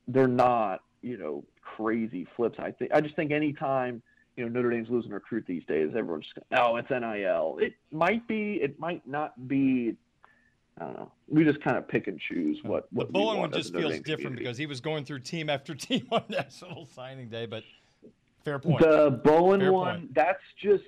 they're 0.08 0.28
not, 0.28 0.82
you 1.02 1.18
know, 1.18 1.44
crazy 1.62 2.28
flips. 2.36 2.60
I 2.60 2.72
think 2.72 2.92
I 2.94 3.02
just 3.02 3.16
think 3.16 3.32
anytime 3.32 4.02
you 4.36 4.44
know 4.44 4.50
Notre 4.50 4.70
Dame's 4.70 4.90
losing 4.90 5.12
a 5.12 5.16
recruit 5.16 5.46
these 5.48 5.64
days, 5.66 5.90
everyone's 5.96 6.26
just 6.26 6.46
oh, 6.58 6.76
it's 6.78 6.90
NIL. 6.90 7.58
It 7.60 7.74
might 7.92 8.28
be, 8.28 8.60
it 8.62 8.80
might 8.80 9.06
not 9.08 9.48
be. 9.48 9.96
I 10.80 10.86
don't 10.86 10.94
know. 10.96 11.12
We 11.28 11.44
just 11.44 11.62
kind 11.62 11.78
of 11.78 11.88
pick 11.88 12.08
and 12.08 12.20
choose 12.20 12.58
what. 12.64 12.88
what 12.92 13.08
the 13.08 13.14
Bowen 13.14 13.38
one 13.38 13.52
just 13.52 13.74
feels 13.74 13.94
different 14.00 14.06
community. 14.08 14.44
because 14.44 14.58
he 14.58 14.66
was 14.66 14.82
going 14.82 15.06
through 15.06 15.20
team 15.20 15.50
after 15.50 15.76
team 15.76 16.08
on 16.12 16.24
National 16.30 16.88
Signing 16.88 17.30
Day, 17.30 17.46
but 17.46 17.64
fair 18.44 18.60
point. 18.60 18.80
The 18.80 19.22
Bowen 19.24 19.60
fair 19.60 19.72
one, 19.72 20.00
point. 20.00 20.14
that's 20.16 20.42
just 20.62 20.84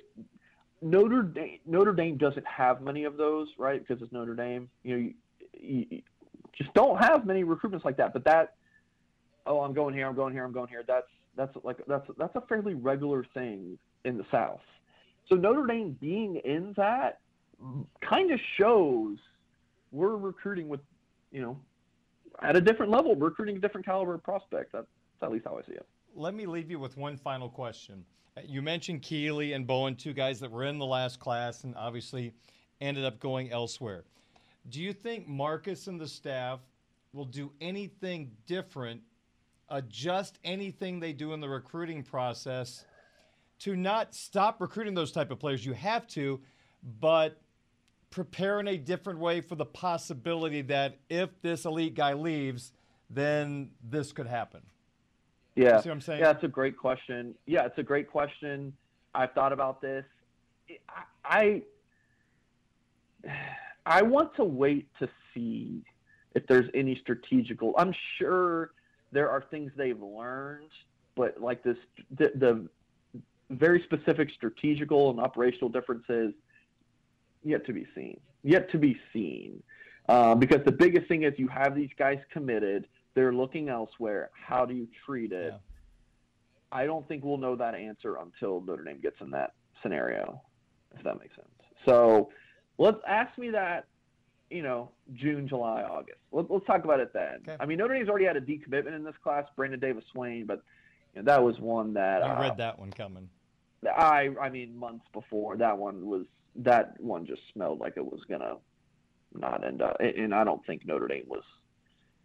Notre 0.82 1.22
Dame. 1.22 1.58
Notre 1.66 1.92
Dame 1.92 2.16
doesn't 2.16 2.46
have 2.46 2.80
many 2.80 3.04
of 3.04 3.16
those, 3.16 3.48
right? 3.58 3.84
Because 3.86 4.02
it's 4.02 4.12
Notre 4.12 4.34
Dame. 4.34 4.68
You 4.82 4.96
know, 4.96 5.10
you, 5.54 5.86
you 5.90 6.02
just 6.56 6.72
don't 6.74 6.98
have 6.98 7.26
many 7.26 7.44
recruitments 7.44 7.84
like 7.84 7.96
that. 7.98 8.12
But 8.12 8.24
that, 8.24 8.54
oh, 9.46 9.60
I'm 9.60 9.72
going 9.72 9.94
here, 9.94 10.06
I'm 10.06 10.14
going 10.14 10.32
here, 10.32 10.44
I'm 10.44 10.52
going 10.52 10.68
here. 10.68 10.84
That's 10.86 11.06
that's 11.36 11.56
like 11.62 11.78
that's 11.86 12.08
that's 12.18 12.34
a 12.36 12.40
fairly 12.42 12.74
regular 12.74 13.24
thing 13.34 13.78
in 14.04 14.18
the 14.18 14.24
South. 14.30 14.60
So 15.28 15.34
Notre 15.34 15.66
Dame 15.66 15.96
being 16.00 16.36
in 16.36 16.72
that 16.76 17.20
kind 18.00 18.30
of 18.30 18.40
shows 18.56 19.18
we're 19.90 20.16
recruiting 20.16 20.68
with, 20.68 20.80
you 21.32 21.40
know, 21.40 21.58
at 22.42 22.56
a 22.56 22.60
different 22.60 22.92
level, 22.92 23.14
recruiting 23.16 23.56
a 23.56 23.60
different 23.60 23.86
caliber 23.86 24.14
of 24.14 24.22
prospect. 24.22 24.72
That's, 24.72 24.86
that's 25.20 25.28
at 25.28 25.32
least 25.32 25.46
how 25.46 25.58
I 25.58 25.62
see 25.62 25.72
it. 25.72 25.86
Let 26.14 26.34
me 26.34 26.46
leave 26.46 26.70
you 26.70 26.78
with 26.78 26.96
one 26.96 27.16
final 27.16 27.48
question. 27.48 28.04
You 28.44 28.60
mentioned 28.62 29.02
Keeley 29.02 29.54
and 29.54 29.66
Bowen, 29.66 29.96
two 29.96 30.12
guys 30.12 30.38
that 30.40 30.50
were 30.50 30.64
in 30.64 30.78
the 30.78 30.86
last 30.86 31.18
class 31.18 31.64
and 31.64 31.74
obviously 31.76 32.34
ended 32.80 33.04
up 33.04 33.18
going 33.18 33.50
elsewhere. 33.50 34.04
Do 34.68 34.82
you 34.82 34.92
think 34.92 35.26
Marcus 35.26 35.86
and 35.86 35.98
the 35.98 36.08
staff 36.08 36.60
will 37.12 37.24
do 37.24 37.50
anything 37.60 38.30
different 38.46 39.00
Uh, 39.68 39.76
adjust 39.76 40.38
anything 40.44 41.00
they 41.00 41.12
do 41.12 41.32
in 41.32 41.40
the 41.40 41.48
recruiting 41.48 42.02
process 42.02 42.84
to 43.58 43.76
not 43.76 44.14
stop 44.14 44.60
recruiting 44.60 44.94
those 44.94 45.12
type 45.12 45.30
of 45.30 45.38
players. 45.38 45.64
You 45.64 45.72
have 45.72 46.06
to, 46.08 46.40
but 47.00 47.40
prepare 48.10 48.60
in 48.60 48.68
a 48.68 48.76
different 48.76 49.18
way 49.18 49.40
for 49.40 49.54
the 49.54 49.64
possibility 49.64 50.62
that 50.62 50.98
if 51.08 51.30
this 51.42 51.64
elite 51.64 51.94
guy 51.94 52.12
leaves, 52.12 52.72
then 53.10 53.70
this 53.82 54.12
could 54.12 54.26
happen. 54.26 54.62
Yeah. 55.54 55.80
See 55.80 55.88
what 55.88 55.94
I'm 55.94 56.00
saying? 56.00 56.20
Yeah, 56.20 56.30
it's 56.30 56.44
a 56.44 56.48
great 56.48 56.76
question. 56.76 57.34
Yeah, 57.46 57.64
it's 57.64 57.78
a 57.78 57.82
great 57.82 58.10
question. 58.10 58.72
I've 59.14 59.32
thought 59.32 59.52
about 59.52 59.80
this. 59.80 60.04
I 61.24 61.62
I 63.86 64.02
want 64.02 64.34
to 64.36 64.44
wait 64.44 64.88
to 64.98 65.08
see 65.32 65.82
if 66.34 66.46
there's 66.46 66.68
any 66.74 66.98
strategical. 67.00 67.74
I'm 67.78 67.94
sure 68.18 68.72
there 69.16 69.30
are 69.30 69.42
things 69.50 69.72
they've 69.76 70.02
learned, 70.02 70.70
but 71.14 71.40
like 71.40 71.62
this, 71.62 71.78
the, 72.18 72.30
the 72.34 72.68
very 73.48 73.82
specific 73.84 74.28
strategical 74.36 75.08
and 75.08 75.18
operational 75.18 75.70
differences 75.70 76.34
yet 77.42 77.64
to 77.64 77.72
be 77.72 77.86
seen. 77.94 78.20
Yet 78.42 78.70
to 78.72 78.78
be 78.78 79.00
seen. 79.14 79.62
Uh, 80.06 80.34
because 80.34 80.60
the 80.66 80.72
biggest 80.72 81.08
thing 81.08 81.22
is 81.22 81.32
you 81.38 81.48
have 81.48 81.74
these 81.74 81.88
guys 81.98 82.18
committed. 82.30 82.86
They're 83.14 83.32
looking 83.32 83.70
elsewhere. 83.70 84.28
How 84.34 84.66
do 84.66 84.74
you 84.74 84.86
treat 85.06 85.32
it? 85.32 85.54
Yeah. 85.54 85.58
I 86.70 86.84
don't 86.84 87.08
think 87.08 87.24
we'll 87.24 87.38
know 87.38 87.56
that 87.56 87.74
answer 87.74 88.16
until 88.16 88.60
Notre 88.60 88.84
Dame 88.84 89.00
gets 89.00 89.16
in 89.22 89.30
that 89.30 89.54
scenario, 89.82 90.42
if 90.94 91.02
that 91.04 91.18
makes 91.18 91.34
sense. 91.34 91.48
So 91.86 92.28
let's 92.76 92.98
ask 93.08 93.36
me 93.38 93.50
that, 93.50 93.86
you 94.50 94.62
know, 94.62 94.90
June, 95.14 95.48
July, 95.48 95.82
August. 95.82 96.18
Let, 96.32 96.50
us 96.50 96.62
talk 96.66 96.84
about 96.84 97.00
it 97.00 97.12
then. 97.12 97.40
Okay. 97.42 97.56
I 97.58 97.66
mean, 97.66 97.78
Notre 97.78 97.94
Dame's 97.94 98.08
already 98.08 98.26
had 98.26 98.36
a 98.36 98.40
decommitment 98.40 98.94
in 98.94 99.04
this 99.04 99.14
class, 99.22 99.44
Brandon 99.56 99.80
Davis 99.80 100.04
Swain, 100.12 100.46
but 100.46 100.62
you 101.14 101.22
know, 101.22 101.26
that 101.26 101.42
was 101.42 101.58
one 101.58 101.94
that 101.94 102.22
I 102.22 102.36
uh, 102.36 102.40
read 102.42 102.56
that 102.58 102.78
one 102.78 102.92
coming. 102.92 103.28
I 103.86 104.30
I 104.40 104.50
mean, 104.50 104.76
months 104.76 105.06
before 105.12 105.56
that 105.56 105.76
one 105.78 106.06
was 106.06 106.26
that 106.56 106.98
one 107.00 107.26
just 107.26 107.42
smelled 107.52 107.80
like 107.80 107.94
it 107.96 108.04
was 108.04 108.20
gonna 108.28 108.56
not 109.34 109.64
end 109.64 109.82
up, 109.82 109.96
and 110.00 110.34
I 110.34 110.44
don't 110.44 110.64
think 110.66 110.86
Notre 110.86 111.08
Dame 111.08 111.26
was, 111.26 111.42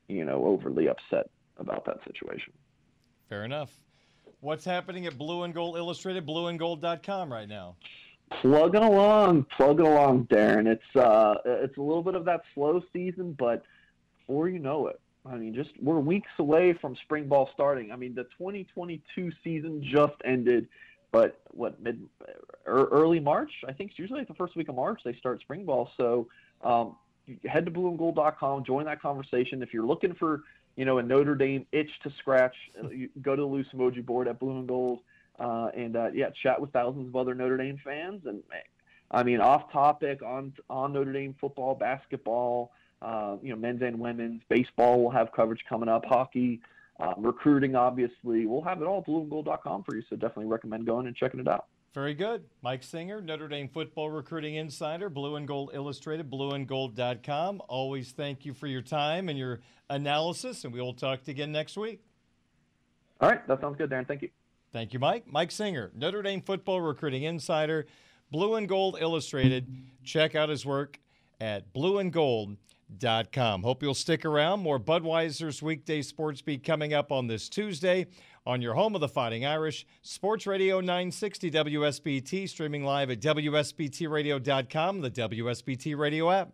you 0.07 0.25
know, 0.25 0.45
overly 0.45 0.87
upset 0.87 1.29
about 1.57 1.85
that 1.85 1.97
situation. 2.05 2.53
Fair 3.29 3.43
enough. 3.43 3.71
What's 4.39 4.65
happening 4.65 5.05
at 5.05 5.17
Blue 5.17 5.43
and 5.43 5.53
Gold 5.53 5.77
Illustrated, 5.77 6.25
blueandgold.com 6.25 7.31
right 7.31 7.47
now? 7.47 7.75
Plugging 8.39 8.83
along, 8.83 9.45
plugging 9.55 9.85
along, 9.85 10.27
Darren. 10.27 10.67
It's 10.67 10.95
uh, 10.95 11.35
it's 11.45 11.77
a 11.77 11.81
little 11.81 12.03
bit 12.03 12.15
of 12.15 12.25
that 12.25 12.41
slow 12.53 12.81
season, 12.93 13.35
but 13.37 13.63
before 14.19 14.47
you 14.47 14.59
know 14.59 14.87
it, 14.87 14.99
I 15.25 15.35
mean, 15.35 15.53
just 15.53 15.71
we're 15.81 15.99
weeks 15.99 16.31
away 16.39 16.73
from 16.73 16.95
spring 16.95 17.27
ball 17.27 17.49
starting. 17.53 17.91
I 17.91 17.95
mean, 17.95 18.15
the 18.15 18.23
2022 18.23 19.31
season 19.43 19.83
just 19.83 20.13
ended, 20.23 20.67
but 21.11 21.41
what 21.51 21.81
mid 21.81 22.07
er, 22.65 22.87
early 22.91 23.19
March? 23.19 23.51
I 23.67 23.73
think 23.73 23.91
it's 23.91 23.99
usually 23.99 24.23
the 24.23 24.33
first 24.33 24.55
week 24.55 24.69
of 24.69 24.75
March 24.75 25.01
they 25.03 25.13
start 25.15 25.41
spring 25.41 25.65
ball. 25.65 25.91
So 25.97 26.27
um, 26.63 26.95
head 27.45 27.65
to 27.65 27.71
blueandgold.com, 27.71 28.63
join 28.63 28.85
that 28.85 29.01
conversation. 29.01 29.61
If 29.61 29.73
you're 29.73 29.85
looking 29.85 30.13
for 30.13 30.43
you 30.75 30.85
know, 30.85 30.97
a 30.97 31.03
Notre 31.03 31.35
Dame 31.35 31.65
itch 31.71 31.89
to 32.03 32.11
scratch, 32.19 32.55
uh, 32.81 32.87
go 33.21 33.35
to 33.35 33.41
the 33.41 33.47
Lou 33.47 33.63
Somogyi 33.65 34.05
board 34.05 34.27
at 34.27 34.39
Blue 34.39 34.57
and 34.57 34.67
Gold, 34.67 34.99
uh, 35.41 35.69
and 35.75 35.95
uh, 35.95 36.09
yeah, 36.13 36.29
chat 36.43 36.61
with 36.61 36.71
thousands 36.71 37.07
of 37.07 37.15
other 37.15 37.33
Notre 37.33 37.57
Dame 37.57 37.79
fans. 37.83 38.21
And 38.25 38.43
I 39.09 39.23
mean, 39.23 39.41
off 39.41 39.71
topic 39.71 40.21
on 40.21 40.53
on 40.69 40.93
Notre 40.93 41.11
Dame 41.11 41.35
football, 41.41 41.73
basketball, 41.73 42.71
uh, 43.01 43.37
you 43.41 43.49
know, 43.49 43.55
men's 43.55 43.81
and 43.81 43.99
women's 43.99 44.41
baseball. 44.49 45.01
We'll 45.01 45.11
have 45.11 45.31
coverage 45.31 45.61
coming 45.67 45.89
up. 45.89 46.05
Hockey, 46.05 46.61
um, 46.99 47.15
recruiting, 47.17 47.75
obviously. 47.75 48.45
We'll 48.45 48.61
have 48.61 48.81
it 48.81 48.85
all 48.85 48.99
at 48.99 49.07
blueandgold.com 49.07 49.83
for 49.83 49.95
you. 49.95 50.03
So 50.09 50.15
definitely 50.15 50.45
recommend 50.45 50.85
going 50.85 51.07
and 51.07 51.15
checking 51.15 51.39
it 51.39 51.47
out. 51.47 51.65
Very 51.93 52.13
good. 52.13 52.45
Mike 52.61 52.83
Singer, 52.83 53.19
Notre 53.19 53.49
Dame 53.49 53.67
football 53.67 54.09
recruiting 54.09 54.55
insider, 54.55 55.09
Blue 55.09 55.35
and 55.35 55.45
Gold 55.45 55.71
Illustrated, 55.73 56.29
blueandgold.com. 56.31 57.61
Always 57.67 58.11
thank 58.11 58.45
you 58.45 58.53
for 58.53 58.67
your 58.67 58.81
time 58.81 59.27
and 59.27 59.37
your 59.37 59.59
analysis, 59.89 60.63
and 60.63 60.71
we 60.71 60.79
will 60.79 60.93
talk 60.93 61.27
again 61.27 61.51
next 61.51 61.75
week. 61.75 62.01
All 63.19 63.29
right. 63.29 63.45
That 63.47 63.59
sounds 63.59 63.77
good, 63.77 63.89
Darren. 63.89 64.07
Thank 64.07 64.21
you. 64.21 64.29
Thank 64.71 64.93
you, 64.93 64.99
Mike. 64.99 65.25
Mike 65.27 65.51
Singer, 65.51 65.91
Notre 65.93 66.21
Dame 66.21 66.41
football 66.41 66.79
recruiting 66.81 67.23
insider, 67.23 67.87
Blue 68.31 68.55
and 68.55 68.67
Gold 68.69 68.97
Illustrated. 68.99 69.67
Check 70.03 70.33
out 70.35 70.47
his 70.49 70.65
work 70.65 70.99
at 71.41 71.73
blueandgold.com. 71.73 73.63
Hope 73.63 73.83
you'll 73.83 73.93
stick 73.93 74.23
around. 74.23 74.61
More 74.61 74.79
Budweiser's 74.79 75.61
weekday 75.61 76.01
sports 76.01 76.41
beat 76.41 76.63
coming 76.63 76.93
up 76.93 77.11
on 77.11 77.27
this 77.27 77.49
Tuesday 77.49 78.07
on 78.45 78.61
your 78.61 78.73
home 78.73 78.95
of 78.95 79.01
the 79.01 79.09
Fighting 79.09 79.45
Irish, 79.45 79.85
Sports 80.01 80.47
Radio 80.47 80.79
960 80.79 81.51
WSBT, 81.51 82.49
streaming 82.49 82.83
live 82.83 83.11
at 83.11 83.19
WSBTRadio.com, 83.19 85.01
the 85.01 85.11
WSBT 85.11 85.97
Radio 85.97 86.31
app. 86.31 86.53